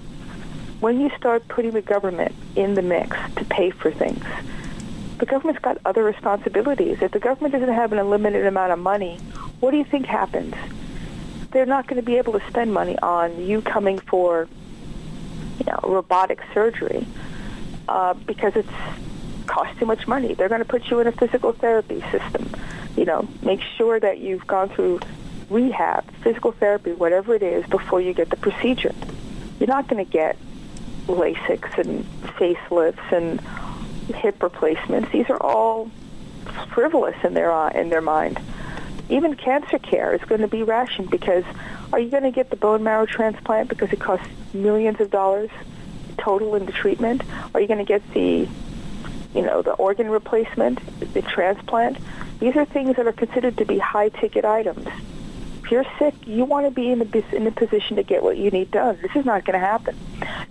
[0.80, 4.24] When you start putting the government in the mix to pay for things,
[5.18, 7.00] the government's got other responsibilities.
[7.00, 9.16] If the government doesn't have an unlimited amount of money,
[9.60, 10.54] what do you think happens?
[11.50, 14.46] They're not going to be able to spend money on you coming for
[15.58, 17.06] you know, robotic surgery
[17.88, 18.68] uh, because it's
[19.46, 20.34] costs too much money.
[20.34, 22.50] They're going to put you in a physical therapy system.
[22.96, 25.00] You know, make sure that you've gone through
[25.50, 28.94] rehab, physical therapy, whatever it is, before you get the procedure.
[29.58, 30.36] You're not going to get
[31.06, 32.04] LASIKs and
[32.38, 33.40] facelifts and
[34.16, 35.10] hip replacements.
[35.12, 35.90] These are all
[36.72, 38.40] frivolous in their uh, in their mind.
[39.08, 41.44] Even cancer care is going to be rationed because
[41.92, 45.50] are you going to get the bone marrow transplant because it costs millions of dollars
[46.18, 47.22] total in the treatment?
[47.54, 48.48] Are you going to get the,
[49.34, 50.80] you know, the organ replacement,
[51.14, 51.98] the transplant?
[52.40, 54.86] These are things that are considered to be high-ticket items.
[55.62, 58.36] If you're sick, you want to be in the in the position to get what
[58.36, 58.98] you need done.
[59.02, 59.96] This is not going to happen.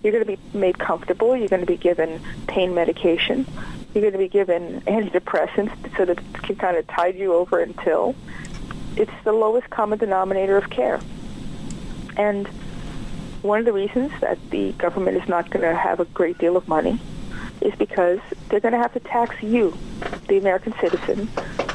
[0.03, 1.37] You're going to be made comfortable.
[1.37, 3.45] You're going to be given pain medication.
[3.93, 7.59] You're going to be given antidepressants so that it can kind of tide you over
[7.59, 8.13] until
[8.97, 10.99] it's the lowest common denominator of care.
[12.17, 12.47] And
[13.41, 16.57] one of the reasons that the government is not going to have a great deal
[16.57, 16.99] of money
[17.61, 19.77] is because they're going to have to tax you,
[20.27, 21.29] the American citizen,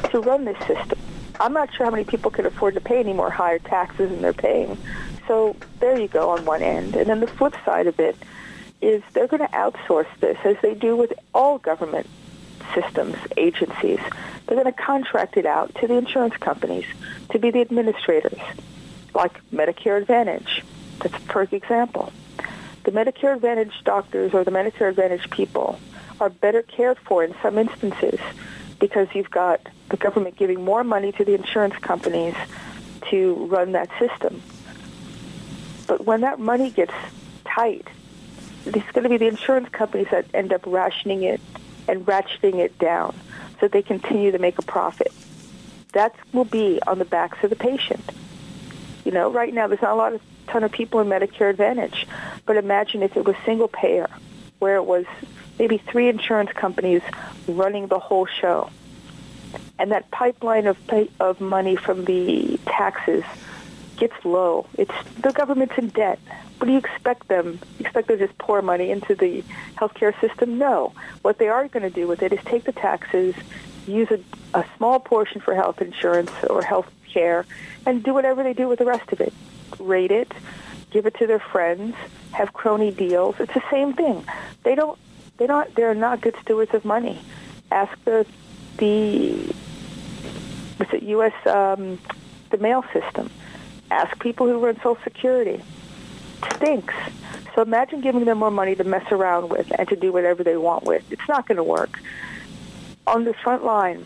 [0.09, 0.99] to run this system.
[1.39, 4.21] I'm not sure how many people can afford to pay any more higher taxes than
[4.21, 4.77] they're paying.
[5.27, 6.95] So there you go on one end.
[6.95, 8.15] And then the flip side of it
[8.81, 12.07] is they're going to outsource this as they do with all government
[12.73, 13.99] systems, agencies.
[14.45, 16.85] They're going to contract it out to the insurance companies
[17.29, 18.39] to be the administrators,
[19.13, 20.63] like Medicare Advantage.
[20.99, 22.11] That's a perfect example.
[22.83, 25.79] The Medicare Advantage doctors or the Medicare Advantage people
[26.19, 28.19] are better cared for in some instances
[28.79, 32.35] because you've got the government giving more money to the insurance companies
[33.09, 34.41] to run that system.
[35.87, 36.93] But when that money gets
[37.45, 37.87] tight,
[38.65, 41.41] it's going to be the insurance companies that end up rationing it
[41.87, 43.15] and ratcheting it down
[43.59, 45.11] so they continue to make a profit.
[45.93, 48.03] That will be on the backs of the patient.
[49.05, 52.07] You know, right now there's not a lot of ton of people in Medicare Advantage,
[52.45, 54.07] but imagine if it was single payer,
[54.59, 55.05] where it was
[55.59, 57.01] maybe three insurance companies
[57.47, 58.69] running the whole show,
[59.77, 63.23] and that pipeline of pay, of money from the taxes
[63.97, 64.65] gets low.
[64.77, 66.19] It's the government's in debt.
[66.61, 67.59] What do you expect them?
[67.79, 69.43] Expect them to just pour money into the
[69.77, 70.59] healthcare system?
[70.59, 70.93] No.
[71.23, 73.33] What they are going to do with it is take the taxes,
[73.87, 74.19] use a,
[74.53, 77.47] a small portion for health insurance or health care,
[77.87, 79.33] and do whatever they do with the rest of it.
[79.79, 80.31] Rate it,
[80.91, 81.95] give it to their friends,
[82.31, 83.39] have crony deals.
[83.39, 84.23] It's the same thing.
[84.61, 84.99] They don't.
[85.37, 85.73] They don't.
[85.73, 87.19] They're not good stewards of money.
[87.71, 88.23] Ask the
[88.77, 89.51] the
[90.77, 91.33] what's it U.S.
[91.47, 91.97] Um,
[92.51, 93.31] the mail system.
[93.89, 95.63] Ask people who run Social Security
[96.55, 96.93] stinks.
[97.55, 100.57] So imagine giving them more money to mess around with and to do whatever they
[100.57, 101.03] want with.
[101.11, 101.99] It's not going to work.
[103.07, 104.05] On the front line,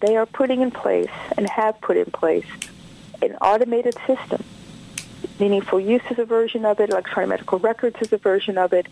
[0.00, 2.46] they are putting in place and have put in place
[3.22, 4.42] an automated system.
[5.38, 6.90] Meaningful use is a version of it.
[6.90, 8.86] Electronic medical records is a version of it.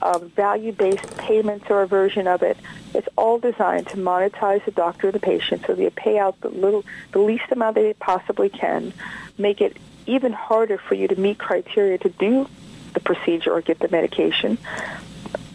[0.00, 2.56] Um, value-based payments are a version of it.
[2.92, 6.48] It's all designed to monetize the doctor and the patient so they pay out the
[6.48, 8.92] little, the least amount they possibly can,
[9.38, 12.48] make it even harder for you to meet criteria to do
[12.94, 14.58] the procedure or get the medication.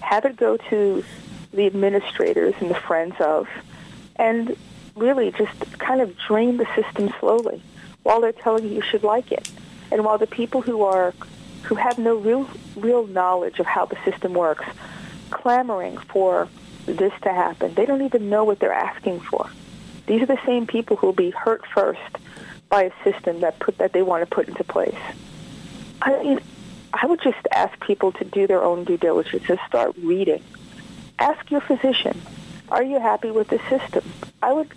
[0.02, 1.04] Have it go to
[1.52, 3.48] the administrators and the friends of,
[4.16, 4.56] and
[4.96, 7.62] really just kind of drain the system slowly
[8.04, 9.50] while they're telling you you should like it.
[9.92, 11.14] And while the people who are
[11.64, 14.66] who have no real real knowledge of how the system works
[15.30, 16.48] clamoring for
[16.86, 19.50] this to happen, they don't even know what they're asking for.
[20.08, 22.00] These are the same people who will be hurt first
[22.70, 24.98] by a system that put that they want to put into place.
[26.02, 26.40] I mean,
[26.94, 30.44] I would just ask people to do their own due diligence and start reading.
[31.20, 32.22] Ask your physician,
[32.70, 34.04] are you happy with the system?
[34.42, 34.70] I would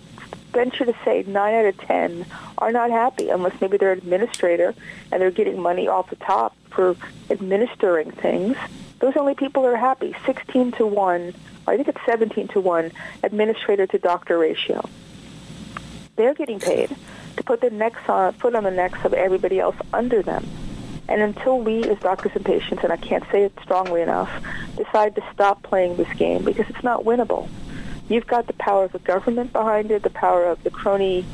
[0.52, 2.26] venture to say nine out of ten
[2.58, 4.74] are not happy unless maybe they're an administrator
[5.12, 6.96] and they're getting money off the top for
[7.30, 8.56] administering things.
[8.98, 10.14] Those only people are happy.
[10.26, 11.34] 16 to 1,
[11.66, 14.86] I think it's 17 to 1 administrator to doctor ratio.
[16.16, 16.94] They're getting paid
[17.36, 20.46] to put their necks on, foot on the necks of everybody else under them.
[21.08, 24.30] And until we, as doctors and patients, and I can't say it strongly enough,
[24.76, 27.48] decide to stop playing this game because it's not winnable.
[28.08, 31.24] You've got the power of the government behind it, the power of the crony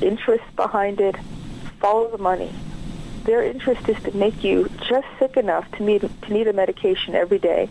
[0.00, 1.16] interests behind it.
[1.80, 2.52] Follow the money.
[3.24, 7.16] Their interest is to make you just sick enough to need, to need a medication
[7.16, 7.68] every day,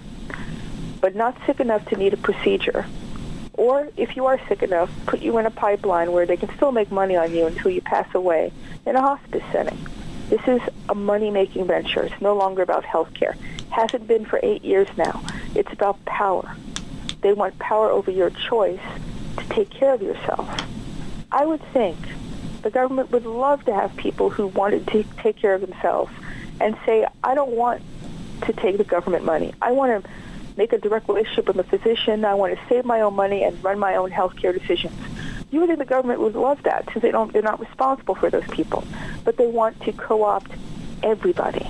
[0.99, 2.85] but not sick enough to need a procedure
[3.57, 6.71] or if you are sick enough, put you in a pipeline where they can still
[6.71, 8.51] make money on you until you pass away
[8.85, 9.77] in a hospice setting.
[10.29, 12.03] This is a money-making venture.
[12.03, 13.35] It's no longer about health care.
[13.69, 15.23] Hasn't been for eight years now.
[15.53, 16.55] It's about power.
[17.21, 18.79] They want power over your choice
[19.37, 20.49] to take care of yourself.
[21.31, 21.97] I would think
[22.61, 26.11] the government would love to have people who wanted to take care of themselves
[26.59, 27.81] and say, I don't want
[28.43, 29.53] to take the government money.
[29.61, 30.09] I want to
[30.57, 32.25] make a direct relationship with a physician.
[32.25, 34.93] I want to save my own money and run my own healthcare decisions.
[35.51, 38.29] You would think the government would love that since they don't, they're not responsible for
[38.29, 38.83] those people.
[39.23, 40.51] But they want to co-opt
[41.03, 41.69] everybody.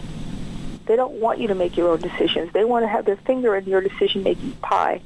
[0.86, 2.54] They don't want you to make your own decisions.
[2.54, 5.02] They want to have their finger in your decision-making pie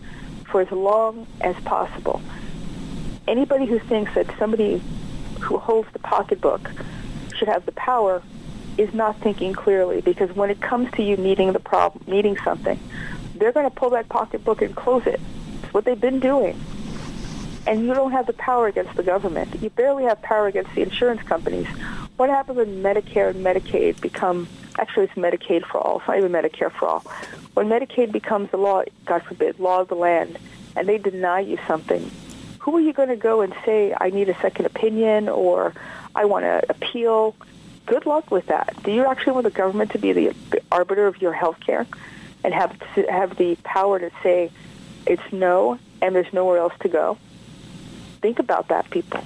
[0.45, 2.21] for as long as possible.
[3.27, 4.81] Anybody who thinks that somebody
[5.39, 6.69] who holds the pocketbook
[7.35, 8.21] should have the power
[8.77, 12.79] is not thinking clearly because when it comes to you needing the problem, needing something,
[13.39, 15.19] they're going to pull that pocketbook and close it.
[15.63, 16.59] It's what they've been doing.
[17.67, 19.61] And you don't have the power against the government.
[19.61, 21.67] You barely have power against the insurance companies.
[22.17, 26.31] What happens when Medicare and Medicaid become, actually it's Medicaid for all, it's not even
[26.31, 26.99] Medicare for all.
[27.53, 30.37] When Medicaid becomes the law, God forbid, law of the land,
[30.75, 32.09] and they deny you something,
[32.59, 35.73] who are you going to go and say, I need a second opinion or
[36.15, 37.35] I want to appeal?
[37.85, 38.75] Good luck with that.
[38.83, 40.33] Do you actually want the government to be the
[40.71, 41.87] arbiter of your health care?
[42.43, 44.51] And have to have the power to say
[45.05, 47.17] it's no and there's nowhere else to go.
[48.21, 49.21] Think about that, people,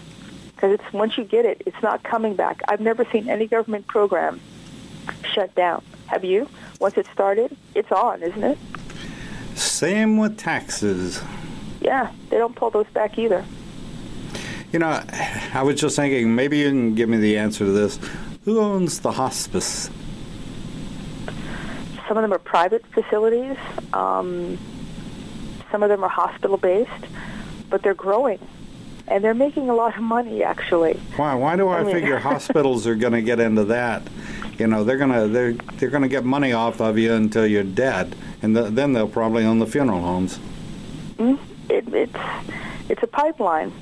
[0.55, 2.61] because it's once you get it, it's not coming back.
[2.67, 4.39] I've never seen any government program
[5.23, 5.83] shut down.
[6.07, 6.47] Have you?
[6.83, 8.57] once it's started, it's on, isn't it?
[9.55, 11.23] Same with taxes.
[11.79, 13.45] Yeah, they don't pull those back either.
[14.73, 15.01] You know,
[15.53, 17.97] I was just thinking maybe you can give me the answer to this.
[18.43, 19.89] Who owns the hospice?
[22.13, 23.57] Some of them are private facilities.
[23.91, 24.59] Um,
[25.71, 26.91] some of them are hospital based,
[27.71, 28.37] but they're growing,
[29.07, 30.93] and they're making a lot of money actually.
[31.15, 31.33] Why?
[31.33, 34.03] Why do I, I mean- figure hospitals are going to get into that?
[34.59, 38.15] You know, they're gonna they're they're gonna get money off of you until you're dead,
[38.43, 40.37] and th- then they'll probably own the funeral homes.
[41.17, 42.15] Mm, It, it's
[42.89, 43.73] it's a pipeline.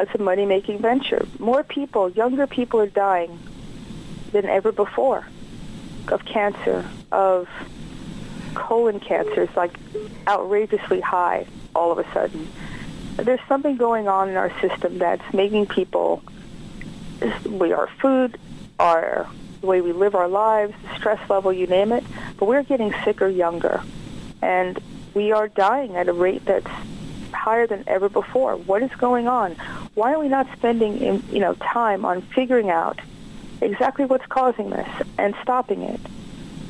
[0.00, 1.24] It's a money making venture.
[1.38, 3.38] More people, younger people, are dying
[4.32, 5.24] than ever before
[6.08, 7.48] of cancer, of
[8.54, 9.42] colon cancer.
[9.42, 9.72] It's like
[10.26, 12.48] outrageously high all of a sudden.
[13.16, 16.22] There's something going on in our system that's making people,
[17.46, 18.38] we our food,
[18.78, 19.28] our
[19.60, 22.04] the way we live our lives, the stress level, you name it.
[22.38, 23.82] But we're getting sicker younger,
[24.42, 24.78] and
[25.14, 26.70] we are dying at a rate that's
[27.32, 28.56] higher than ever before.
[28.56, 29.52] What is going on?
[29.94, 33.00] Why are we not spending in, you know time on figuring out
[33.60, 34.88] exactly what's causing this
[35.18, 36.00] and stopping it?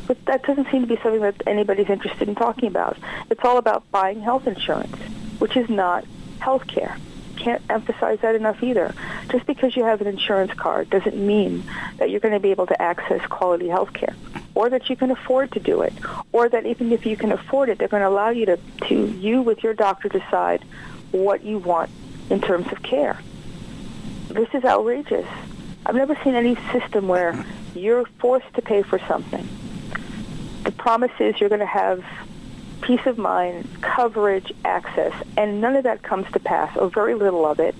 [0.06, 2.98] But that doesn't seem to be something that anybody's interested in talking about.
[3.30, 4.96] It's all about buying health insurance,
[5.38, 6.04] which is not
[6.40, 6.96] health care.
[7.36, 8.94] Can't emphasize that enough either.
[9.30, 11.64] Just because you have an insurance card doesn't mean
[11.96, 14.14] that you're going to be able to access quality health care
[14.54, 15.92] or that you can afford to do it
[16.32, 18.58] or that even if you can afford it, they're going to allow you to,
[18.88, 20.62] to you with your doctor decide
[21.10, 21.90] what you want
[22.30, 23.18] in terms of care.
[24.28, 25.26] This is outrageous.
[25.86, 29.46] I've never seen any system where you're forced to pay for something.
[30.64, 32.04] The promise is you're going to have
[32.80, 37.46] peace of mind, coverage, access, and none of that comes to pass, or very little
[37.46, 37.74] of it.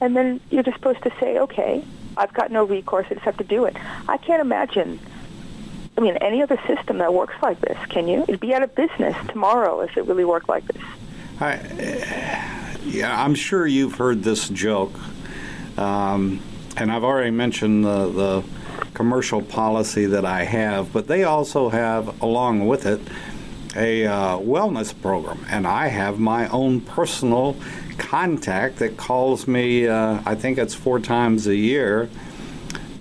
[0.00, 1.84] And then you're just supposed to say, okay,
[2.16, 3.76] I've got no recourse, I just have to do it.
[4.08, 5.00] I can't imagine,
[5.96, 8.22] I mean, any other system that works like this, can you?
[8.22, 10.82] It'd be out of business tomorrow if it really worked like this.
[11.40, 14.94] I, yeah, I'm sure you've heard this joke,
[15.76, 16.40] um,
[16.76, 18.44] and I've already mentioned the, the
[18.94, 23.00] commercial policy that I have, but they also have, along with it,
[23.76, 27.56] a uh, wellness program, and I have my own personal
[27.98, 29.88] contact that calls me.
[29.88, 32.08] Uh, I think it's four times a year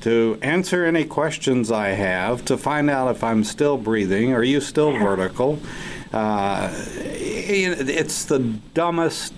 [0.02, 4.60] to answer any questions I have, to find out if I'm still breathing, are you
[4.60, 5.60] still vertical?
[6.12, 8.40] Uh, it's the
[8.74, 9.34] dumbest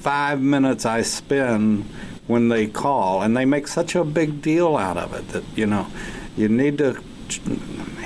[0.00, 1.88] five minutes I spend
[2.26, 5.66] when they call, and they make such a big deal out of it that you
[5.66, 5.86] know
[6.36, 7.00] you need to.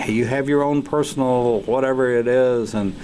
[0.06, 2.94] You have your own personal whatever it is, and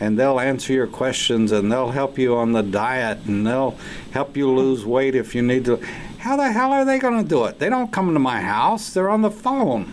[0.00, 3.76] and they'll answer your questions, and they'll help you on the diet, and they'll
[4.12, 5.76] help you lose weight if you need to.
[6.18, 7.58] How the hell are they going to do it?
[7.58, 8.90] They don't come to my house.
[8.90, 9.92] They're on the phone.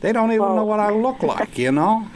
[0.00, 2.06] They don't even Well- know what I look like, you know.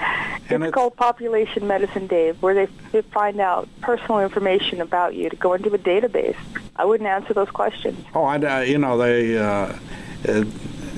[0.48, 5.36] it's, called population medicine, Dave, where they, they find out personal information about you to
[5.36, 6.36] go into a database.
[6.76, 8.04] I wouldn't answer those questions.
[8.14, 10.44] Oh, I, uh, you know they, uh, uh,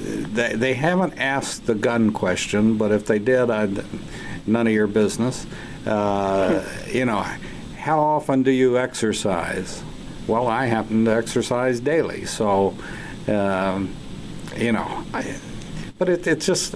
[0.05, 3.85] they they haven't asked the gun question, but if they did, I'd
[4.47, 5.47] none of your business.
[5.87, 7.25] Uh, you know,
[7.79, 9.83] how often do you exercise?
[10.27, 12.75] Well, I happen to exercise daily, so
[13.29, 13.95] um,
[14.57, 15.05] you know.
[15.13, 15.37] I,
[16.03, 16.75] but it, it's just,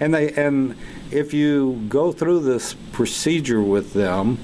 [0.00, 0.74] and they and
[1.12, 4.36] if you go through this procedure with them,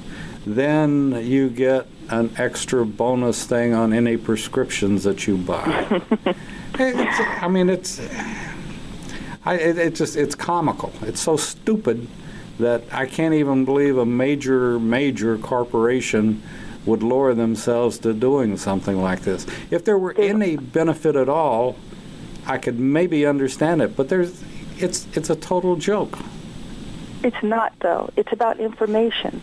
[0.46, 6.00] then you get an extra bonus thing on any prescriptions that you buy.
[6.78, 8.00] it's, I mean, it's,
[9.44, 10.92] I, it, it just, it's comical.
[11.02, 12.06] It's so stupid
[12.60, 16.40] that I can't even believe a major, major corporation
[16.86, 19.44] would lower themselves to doing something like this.
[19.72, 21.74] If there were any benefit at all,
[22.46, 24.42] I could maybe understand it, but there's,
[24.78, 26.18] it's, it's a total joke.
[27.22, 28.10] It's not, though.
[28.16, 29.40] It's about information.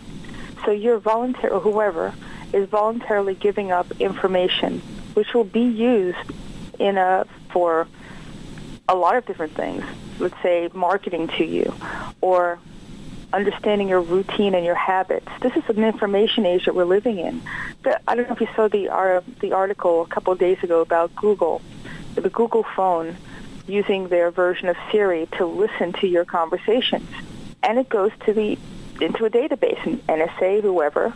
[0.64, 2.12] So you're voluntary, or whoever
[2.52, 4.80] is voluntarily giving up information,
[5.14, 6.18] which will be used
[6.78, 7.88] in a for
[8.88, 9.84] a lot of different things.
[10.18, 11.72] Let's say marketing to you,
[12.20, 12.58] or
[13.32, 15.28] understanding your routine and your habits.
[15.40, 17.40] This is an information age that we're living in.
[18.06, 20.80] I don't know if you saw the uh, the article a couple of days ago
[20.80, 21.62] about Google,
[22.14, 23.16] the Google phone
[23.66, 27.08] using their version of Siri to listen to your conversations,
[27.62, 28.58] and it goes to the
[29.00, 31.14] into a database, and NSA, whoever.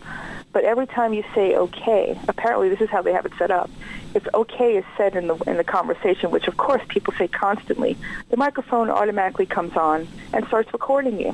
[0.52, 3.68] But every time you say okay, apparently this is how they have it set up.
[4.14, 7.96] If okay is said in the in the conversation, which of course people say constantly,
[8.30, 11.32] the microphone automatically comes on and starts recording you.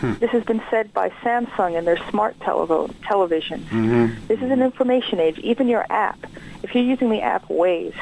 [0.00, 0.14] Hmm.
[0.14, 3.64] This has been said by Samsung and their smart televo- televisions.
[3.66, 4.26] Mm-hmm.
[4.26, 5.38] This is an information age.
[5.38, 6.18] Even your app,
[6.62, 7.94] if you're using the app Waze,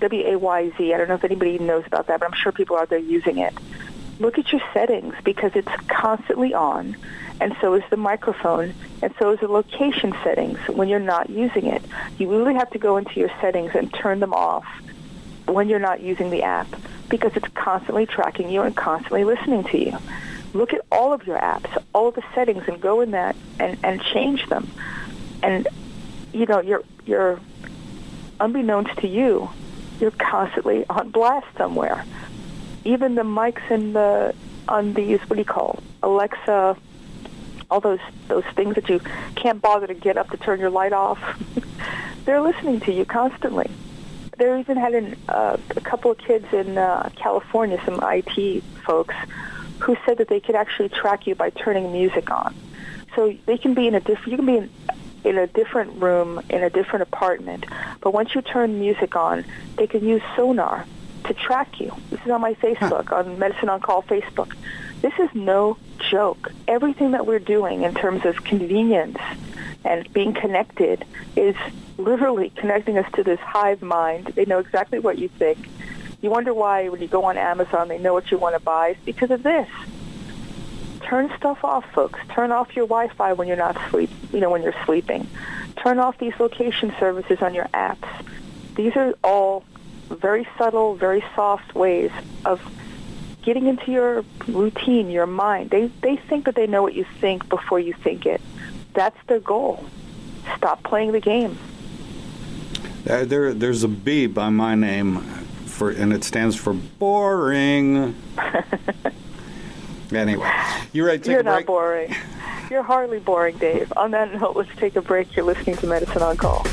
[0.00, 2.98] W-A-Y-Z, I don't know if anybody knows about that, but I'm sure people out there
[2.98, 3.54] using it.
[4.18, 6.96] look at your settings because it's constantly on,
[7.40, 11.66] and so is the microphone, and so is the location settings when you're not using
[11.66, 11.82] it.
[12.18, 14.66] You really have to go into your settings and turn them off
[15.46, 16.66] when you're not using the app
[17.08, 19.98] because it's constantly tracking you and constantly listening to you.
[20.54, 23.78] Look at all of your apps, all of the settings, and go in that and,
[23.84, 24.70] and change them.
[25.42, 25.68] And
[26.32, 27.38] you know, you're you're
[28.40, 29.50] unbeknownst to you,
[30.00, 32.04] you're constantly on blast somewhere.
[32.84, 34.34] Even the mics in the
[34.68, 36.76] on these what do you call Alexa,
[37.70, 39.00] all those those things that you
[39.34, 41.18] can't bother to get up to turn your light off.
[42.24, 43.70] they're listening to you constantly.
[44.38, 49.14] They even had an, uh, a couple of kids in uh, California, some IT folks,
[49.78, 52.54] who said that they could actually track you by turning music on.
[53.14, 54.32] So they can be in a different.
[54.32, 54.70] You can be in
[55.26, 57.66] in a different room in a different apartment.
[58.00, 59.44] But once you turn music on,
[59.76, 60.86] they can use sonar
[61.24, 61.92] to track you.
[62.10, 63.16] This is on my Facebook, huh.
[63.16, 64.54] on Medicine on Call Facebook.
[65.02, 66.52] This is no joke.
[66.68, 69.18] Everything that we're doing in terms of convenience
[69.84, 71.04] and being connected
[71.34, 71.56] is
[71.98, 74.26] literally connecting us to this hive mind.
[74.36, 75.58] They know exactly what you think.
[76.22, 78.90] You wonder why when you go on Amazon they know what you want to buy.
[78.90, 79.68] It's because of this
[81.06, 82.18] turn stuff off, folks.
[82.30, 85.28] Turn off your Wi-Fi when you're not sleep, you know, when you're sleeping.
[85.76, 88.08] Turn off these location services on your apps.
[88.74, 89.64] These are all
[90.08, 92.10] very subtle, very soft ways
[92.44, 92.60] of
[93.42, 95.70] getting into your routine, your mind.
[95.70, 98.40] They they think that they know what you think before you think it.
[98.94, 99.84] That's their goal.
[100.56, 101.58] Stop playing the game.
[103.08, 105.20] Uh, there, there's a B by my name,
[105.66, 108.16] for, and it stands for boring.
[110.16, 110.50] Anyway,
[110.94, 111.24] you're right.
[111.26, 112.14] You're not boring.
[112.70, 113.92] You're hardly boring, Dave.
[113.96, 115.36] On that note, let's take a break.
[115.36, 116.64] You're listening to Medicine on Call.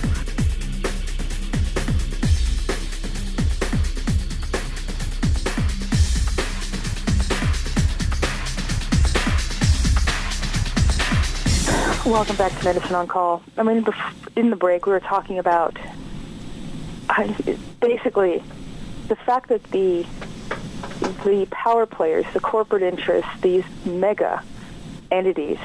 [12.05, 13.43] Welcome back to Medicine on Call.
[13.57, 13.85] I mean,
[14.37, 15.77] in the break, we were talking about
[17.81, 18.41] basically
[19.09, 20.05] the fact that the
[21.03, 24.43] the power players, the corporate interests, these mega
[25.11, 25.59] entities,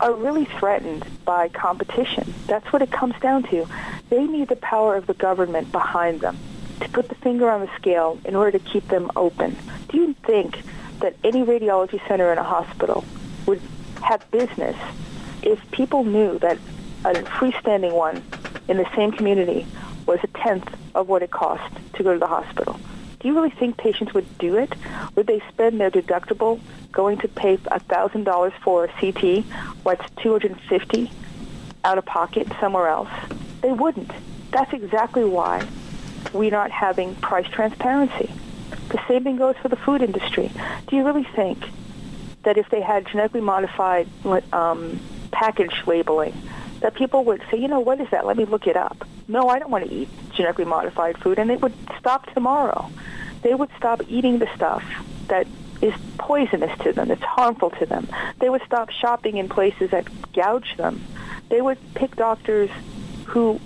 [0.00, 2.32] are really threatened by competition.
[2.46, 3.66] That's what it comes down to.
[4.08, 6.38] They need the power of the government behind them
[6.80, 9.56] to put the finger on the scale in order to keep them open.
[9.88, 10.62] Do you think
[11.00, 13.04] that any radiology center in a hospital
[13.46, 13.60] would
[14.02, 14.76] have business
[15.42, 16.58] if people knew that
[17.04, 18.22] a freestanding one
[18.68, 19.66] in the same community
[20.06, 22.78] was a tenth of what it cost to go to the hospital?
[23.20, 24.72] Do you really think patients would do it?
[25.14, 26.58] Would they spend their deductible
[26.90, 29.44] going to pay $1,000 for a CT,
[29.84, 31.10] what's 250
[31.84, 33.10] out of pocket somewhere else?
[33.60, 34.10] They wouldn't.
[34.50, 35.66] That's exactly why
[36.32, 38.32] we're not having price transparency.
[38.88, 40.50] The same thing goes for the food industry.
[40.88, 41.58] Do you really think
[42.42, 44.08] that if they had genetically modified
[44.52, 44.98] um,
[45.30, 46.34] package labeling,
[46.80, 48.26] that people would say, you know, what is that?
[48.26, 49.06] Let me look it up.
[49.28, 52.90] No, I don't want to eat genetically modified food, and they would stop tomorrow.
[53.42, 54.84] They would stop eating the stuff
[55.28, 55.46] that
[55.82, 58.06] is poisonous to them, that's harmful to them.
[58.38, 61.02] They would stop shopping in places that gouge them.
[61.48, 62.70] They would pick doctors
[63.26, 63.60] who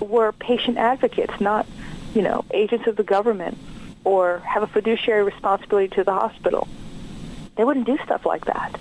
[0.00, 1.66] were patient advocates, not,
[2.14, 3.58] you know, agents of the government
[4.04, 6.66] or have a fiduciary responsibility to the hospital.
[7.56, 8.78] They wouldn't do stuff like that.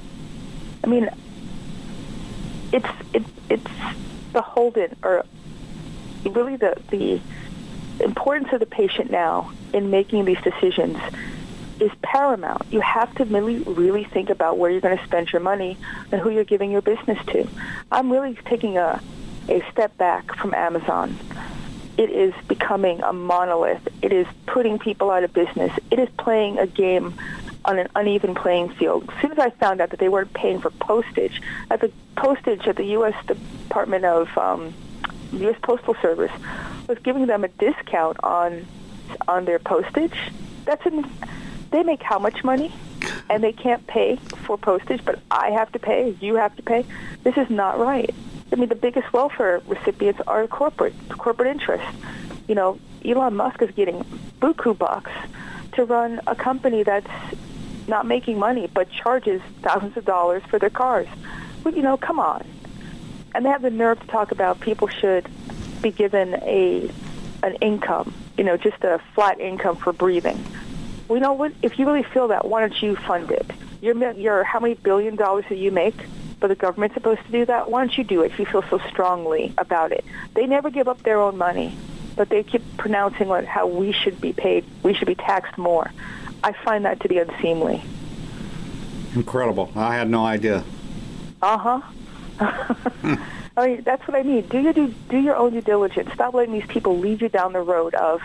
[0.84, 1.10] I mean,
[2.72, 3.72] it's it, it's
[4.34, 5.26] beholden or
[6.26, 7.22] really the the
[8.04, 10.98] importance of the patient now in making these decisions
[11.80, 12.62] is paramount.
[12.72, 15.78] You have to really, really think about where you're going to spend your money
[16.12, 17.48] and who you're giving your business to.
[17.92, 19.02] I'm really taking a,
[19.50, 21.18] a step back from Amazon.
[21.98, 23.88] It is becoming a monolith.
[24.02, 25.72] It is putting people out of business.
[25.92, 27.14] It is playing a game
[27.66, 29.10] on an uneven playing field.
[29.10, 32.68] As soon as I found out that they weren't paying for postage, at the postage
[32.68, 33.16] at the U.S.
[33.26, 34.74] Department of um,
[35.34, 35.58] U.S.
[35.62, 36.32] Postal Service
[36.88, 38.66] was giving them a discount on
[39.28, 40.16] on their postage.
[40.66, 40.84] That's
[41.72, 42.74] they make how much money,
[43.30, 46.16] and they can't pay for postage, but I have to pay.
[46.22, 46.86] You have to pay.
[47.24, 48.14] This is not right.
[48.52, 51.88] I mean, the biggest welfare recipients are corporate corporate interests.
[52.48, 54.06] You know, Elon Musk is getting
[54.40, 55.12] buku bucks
[55.74, 57.10] to run a company that's
[57.88, 61.08] not making money but charges thousands of dollars for their cars.
[61.64, 62.46] Well, you know, come on.
[63.34, 65.28] And they have the nerve to talk about people should
[65.82, 66.90] be given a
[67.44, 70.44] an income, you know, just a flat income for breathing.
[71.10, 73.46] You know what if you really feel that, why don't you fund it?
[73.82, 75.96] You're, how many billion dollars do you make?
[76.40, 77.70] But the government's supposed to do that.
[77.70, 80.04] Why don't you do it if you feel so strongly about it?
[80.34, 81.78] They never give up their own money,
[82.16, 85.92] but they keep pronouncing like how we should be paid, we should be taxed more.
[86.46, 87.82] I find that to be unseemly.
[89.16, 89.72] Incredible.
[89.76, 90.64] I had no idea.
[91.42, 91.82] Uh huh.
[93.58, 94.46] I mean, that's what I mean.
[94.48, 96.14] Do your do, do your own due diligence.
[96.14, 98.22] Stop letting these people lead you down the road of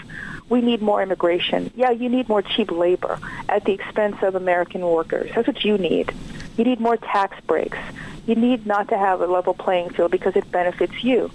[0.50, 1.70] we need more immigration.
[1.74, 3.18] Yeah, you need more cheap labor
[3.48, 5.30] at the expense of American workers.
[5.34, 6.12] That's what you need.
[6.58, 7.78] You need more tax breaks.
[8.26, 11.30] You need not to have a level playing field because it benefits you.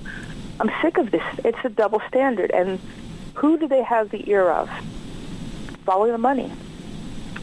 [0.59, 1.23] I'm sick of this.
[1.39, 2.51] It's a double standard.
[2.51, 2.79] And
[3.33, 4.69] who do they have the ear of?
[5.83, 6.51] Following the money.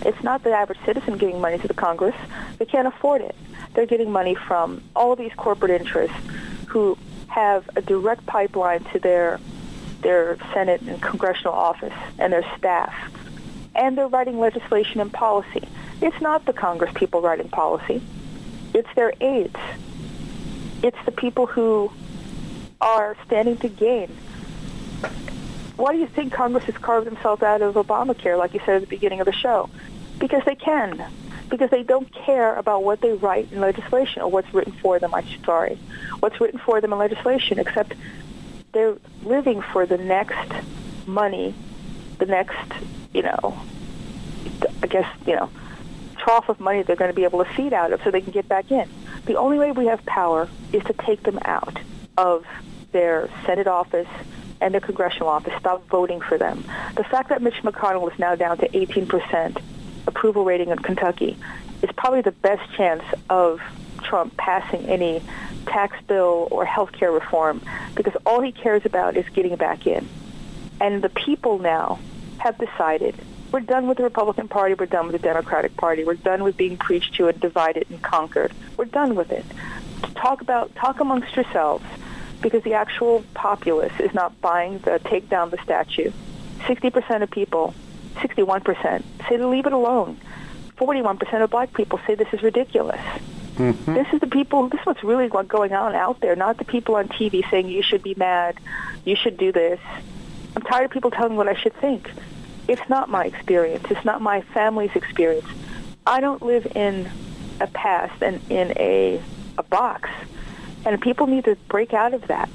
[0.04, 2.16] It's not the average citizen giving money to the Congress.
[2.58, 3.34] They can't afford it.
[3.74, 6.16] They're getting money from all these corporate interests
[6.66, 6.98] who
[7.28, 9.40] have a direct pipeline to their
[10.02, 12.92] their Senate and congressional office and their staff.
[13.74, 15.66] And they're writing legislation and policy.
[16.00, 18.02] It's not the Congress people writing policy.
[18.74, 19.56] It's their aides.
[20.82, 21.90] It's the people who
[22.80, 24.14] are standing to gain.
[25.76, 28.80] Why do you think Congress has carved themselves out of Obamacare, like you said at
[28.82, 29.70] the beginning of the show?
[30.18, 31.04] Because they can.
[31.48, 35.14] Because they don't care about what they write in legislation or what's written for them,
[35.14, 35.78] I'm sorry.
[36.20, 37.94] What's written for them in legislation, except
[38.72, 40.52] they're living for the next
[41.06, 41.54] money,
[42.18, 42.56] the next,
[43.12, 43.58] you know,
[44.82, 45.50] I guess, you know,
[46.18, 48.32] trough of money they're going to be able to feed out of so they can
[48.32, 48.88] get back in.
[49.26, 51.78] The only way we have power is to take them out
[52.16, 52.46] of
[52.92, 54.08] their Senate office
[54.62, 56.64] and their congressional office, stop voting for them.
[56.96, 59.60] The fact that Mitch McConnell is now down to 18%
[60.06, 61.36] approval rating in Kentucky
[61.82, 63.60] is probably the best chance of
[64.02, 65.22] Trump passing any
[65.66, 67.60] tax bill or health care reform
[67.94, 70.08] because all he cares about is getting back in.
[70.80, 71.98] And the people now
[72.38, 73.14] have decided
[73.52, 76.56] we're done with the Republican Party, we're done with the Democratic Party, we're done with
[76.56, 78.52] being preached to and divided and conquered.
[78.76, 79.44] We're done with it.
[80.14, 81.84] Talk about talk amongst yourselves
[82.42, 86.10] because the actual populace is not buying the take down the statue.
[86.60, 87.74] 60% of people,
[88.16, 90.18] 61% say to leave it alone.
[90.76, 93.00] 41% of black people say this is ridiculous.
[93.56, 93.94] Mm-hmm.
[93.94, 96.96] This is the people, this is what's really going on out there, not the people
[96.96, 98.58] on TV saying you should be mad,
[99.04, 99.80] you should do this.
[100.56, 102.10] I'm tired of people telling me what I should think.
[102.68, 103.84] It's not my experience.
[103.90, 105.46] It's not my family's experience.
[106.06, 107.10] I don't live in
[107.60, 109.22] a past and in a,
[109.58, 110.08] a box.
[110.84, 112.48] And people need to break out of that.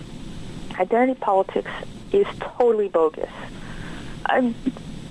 [0.79, 1.71] Identity politics
[2.11, 3.29] is totally bogus.
[4.25, 4.53] I'm,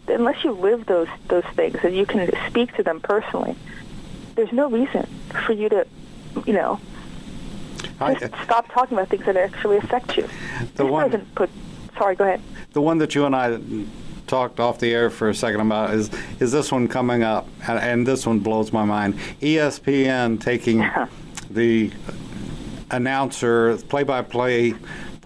[0.09, 3.57] unless you live those those things and you can speak to them personally,
[4.35, 5.09] there's no reason
[5.47, 5.87] for you to,
[6.45, 6.79] you know,
[8.01, 8.15] I,
[8.45, 10.29] stop talking about things that actually affect you.
[10.75, 11.51] The this one, put.
[11.97, 12.43] Sorry, go ahead.
[12.73, 13.59] The one that you and I
[14.27, 16.11] talked off the air for a second about is
[16.41, 19.19] is this one coming up, and, and this one blows my mind.
[19.41, 20.79] ESPN taking
[21.51, 21.91] the
[22.91, 24.75] announcer, play-by-play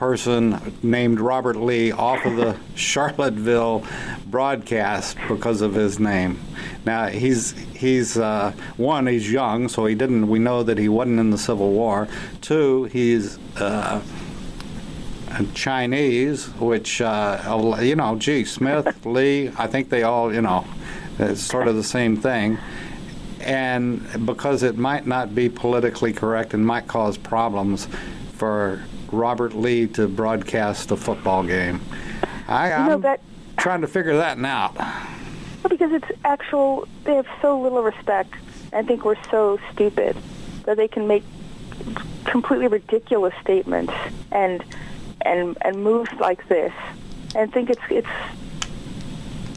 [0.00, 3.84] person named Robert Lee off of the Charlottesville
[4.26, 6.40] broadcast because of his name.
[6.86, 10.28] Now he's he's uh, one he's young, so he didn't.
[10.28, 12.08] We know that he wasn't in the Civil War.
[12.40, 14.00] Two, he's uh,
[15.52, 19.50] Chinese, which uh, you know, gee, Smith, Lee.
[19.58, 20.64] I think they all you know,
[21.18, 22.58] it's sort of the same thing
[23.40, 27.88] and because it might not be politically correct and might cause problems
[28.32, 28.82] for
[29.12, 31.80] Robert Lee to broadcast a football game.
[32.48, 33.20] I, am you know, that,
[33.56, 34.76] trying to figure that out.
[34.76, 38.34] Well, Because it's actual, they have so little respect
[38.72, 40.16] and think we're so stupid
[40.64, 41.24] that they can make
[42.24, 43.92] completely ridiculous statements
[44.30, 44.62] and
[45.22, 46.72] and and moves like this
[47.34, 48.08] and think it's it's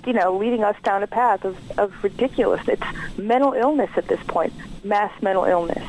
[0.06, 2.68] you know leading us down a path of, of ridiculous.
[2.68, 2.84] It's
[3.18, 5.88] mental illness at this point, mass mental illness.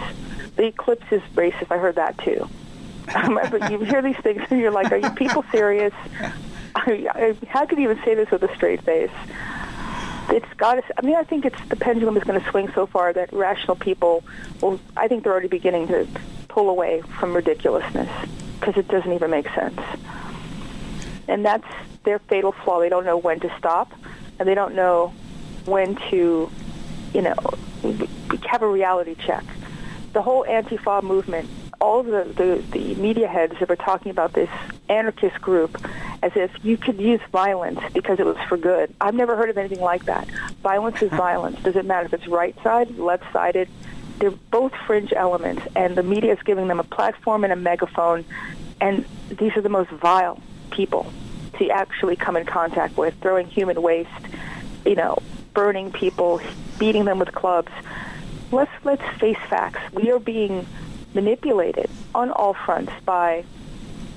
[0.56, 1.70] The eclipse is racist.
[1.70, 2.48] I heard that too.
[3.14, 5.92] Um, but you hear these things and you're like, are you people serious?
[6.74, 9.10] I, how could you even say this with a straight face?
[10.30, 10.82] It's got to.
[10.96, 13.76] I mean, I think it's the pendulum is going to swing so far that rational
[13.76, 14.24] people
[14.62, 14.80] will.
[14.96, 16.08] I think they're already beginning to
[16.48, 18.08] pull away from ridiculousness
[18.58, 19.78] because it doesn't even make sense.
[21.28, 21.66] And that's
[22.04, 22.80] their fatal flaw.
[22.80, 23.92] They don't know when to stop,
[24.38, 25.12] and they don't know
[25.64, 26.50] when to,
[27.12, 27.34] you know,
[28.46, 29.44] have a reality check.
[30.12, 31.48] The whole Antifa movement
[31.84, 34.48] all the, the, the media heads that were talking about this
[34.88, 35.78] anarchist group
[36.22, 38.94] as if you could use violence because it was for good.
[39.02, 40.26] I've never heard of anything like that.
[40.62, 41.62] Violence is violence.
[41.62, 43.68] Does it matter if it's right side, left sided?
[44.18, 48.24] They're both fringe elements, and the media is giving them a platform and a megaphone,
[48.80, 50.40] and these are the most vile
[50.70, 51.12] people
[51.58, 54.10] to actually come in contact with, throwing human waste,
[54.84, 55.18] you know,
[55.52, 56.40] burning people,
[56.78, 57.72] beating them with clubs.
[58.52, 59.80] Let's let's face facts.
[59.92, 60.66] We are being
[61.14, 63.44] manipulated on all fronts by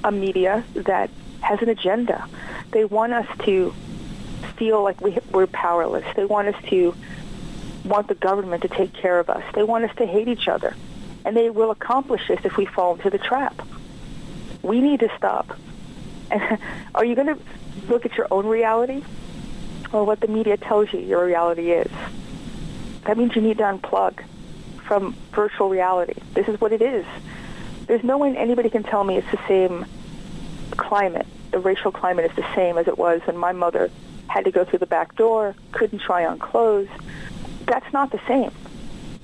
[0.04, 1.10] a media that
[1.42, 2.28] has an agenda.
[2.72, 3.74] They want us to
[4.58, 6.06] feel like we, we're powerless.
[6.16, 6.96] They want us to
[7.86, 9.44] want the government to take care of us.
[9.54, 10.76] They want us to hate each other.
[11.26, 13.62] And they will accomplish this if we fall into the trap.
[14.62, 15.58] We need to stop.
[16.95, 17.39] Are you going to
[17.88, 19.03] look at your own reality
[19.91, 21.91] or what the media tells you your reality is?
[23.05, 24.23] That means you need to unplug
[24.86, 26.19] from virtual reality.
[26.34, 27.05] This is what it is.
[27.88, 29.86] There's no way anybody can tell me it's the same
[30.71, 31.25] climate.
[31.51, 33.89] The racial climate is the same as it was when my mother
[34.28, 36.89] had to go through the back door, couldn't try on clothes.
[37.65, 38.51] That's not the same.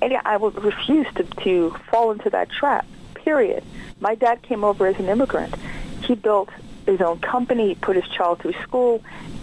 [0.00, 3.62] And I will refuse to, to fall into that trap, period.
[4.00, 5.54] My dad came over as an immigrant.
[6.02, 6.50] He built
[6.86, 9.02] his own company, put his child through school.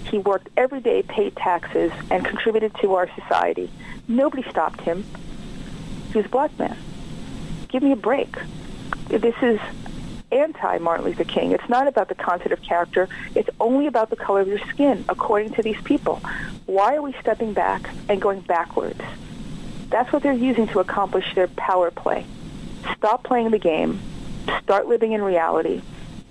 [0.09, 3.69] He worked every day, paid taxes, and contributed to our society.
[4.07, 5.03] Nobody stopped him.
[6.11, 6.77] He was a black man.
[7.69, 8.35] Give me a break.
[9.07, 9.59] This is
[10.31, 11.51] anti-Martin Luther King.
[11.51, 13.07] It's not about the content of character.
[13.35, 16.21] It's only about the color of your skin, according to these people.
[16.65, 19.01] Why are we stepping back and going backwards?
[19.89, 22.25] That's what they're using to accomplish their power play.
[22.97, 23.99] Stop playing the game.
[24.63, 25.81] Start living in reality.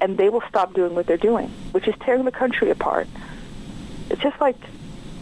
[0.01, 3.07] And they will stop doing what they're doing, which is tearing the country apart.
[4.09, 4.57] It's just like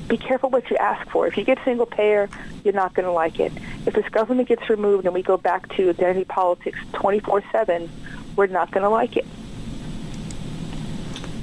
[0.09, 1.27] be careful what you ask for.
[1.27, 2.31] If you get single payer,
[2.65, 3.53] you're not going to like it.
[3.87, 7.89] If this government gets removed and we go back to identity politics 24/7,
[8.37, 9.27] we're not going to like it.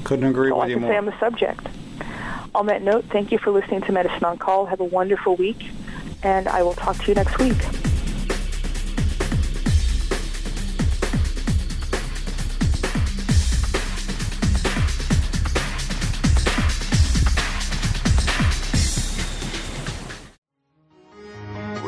[0.04, 0.92] Couldn't agree All with I you more.
[0.92, 1.68] say on the subject.
[2.56, 4.66] On that note, thank you for listening to Medicine on Call.
[4.66, 5.70] Have a wonderful week,
[6.24, 7.58] and I will talk to you next week.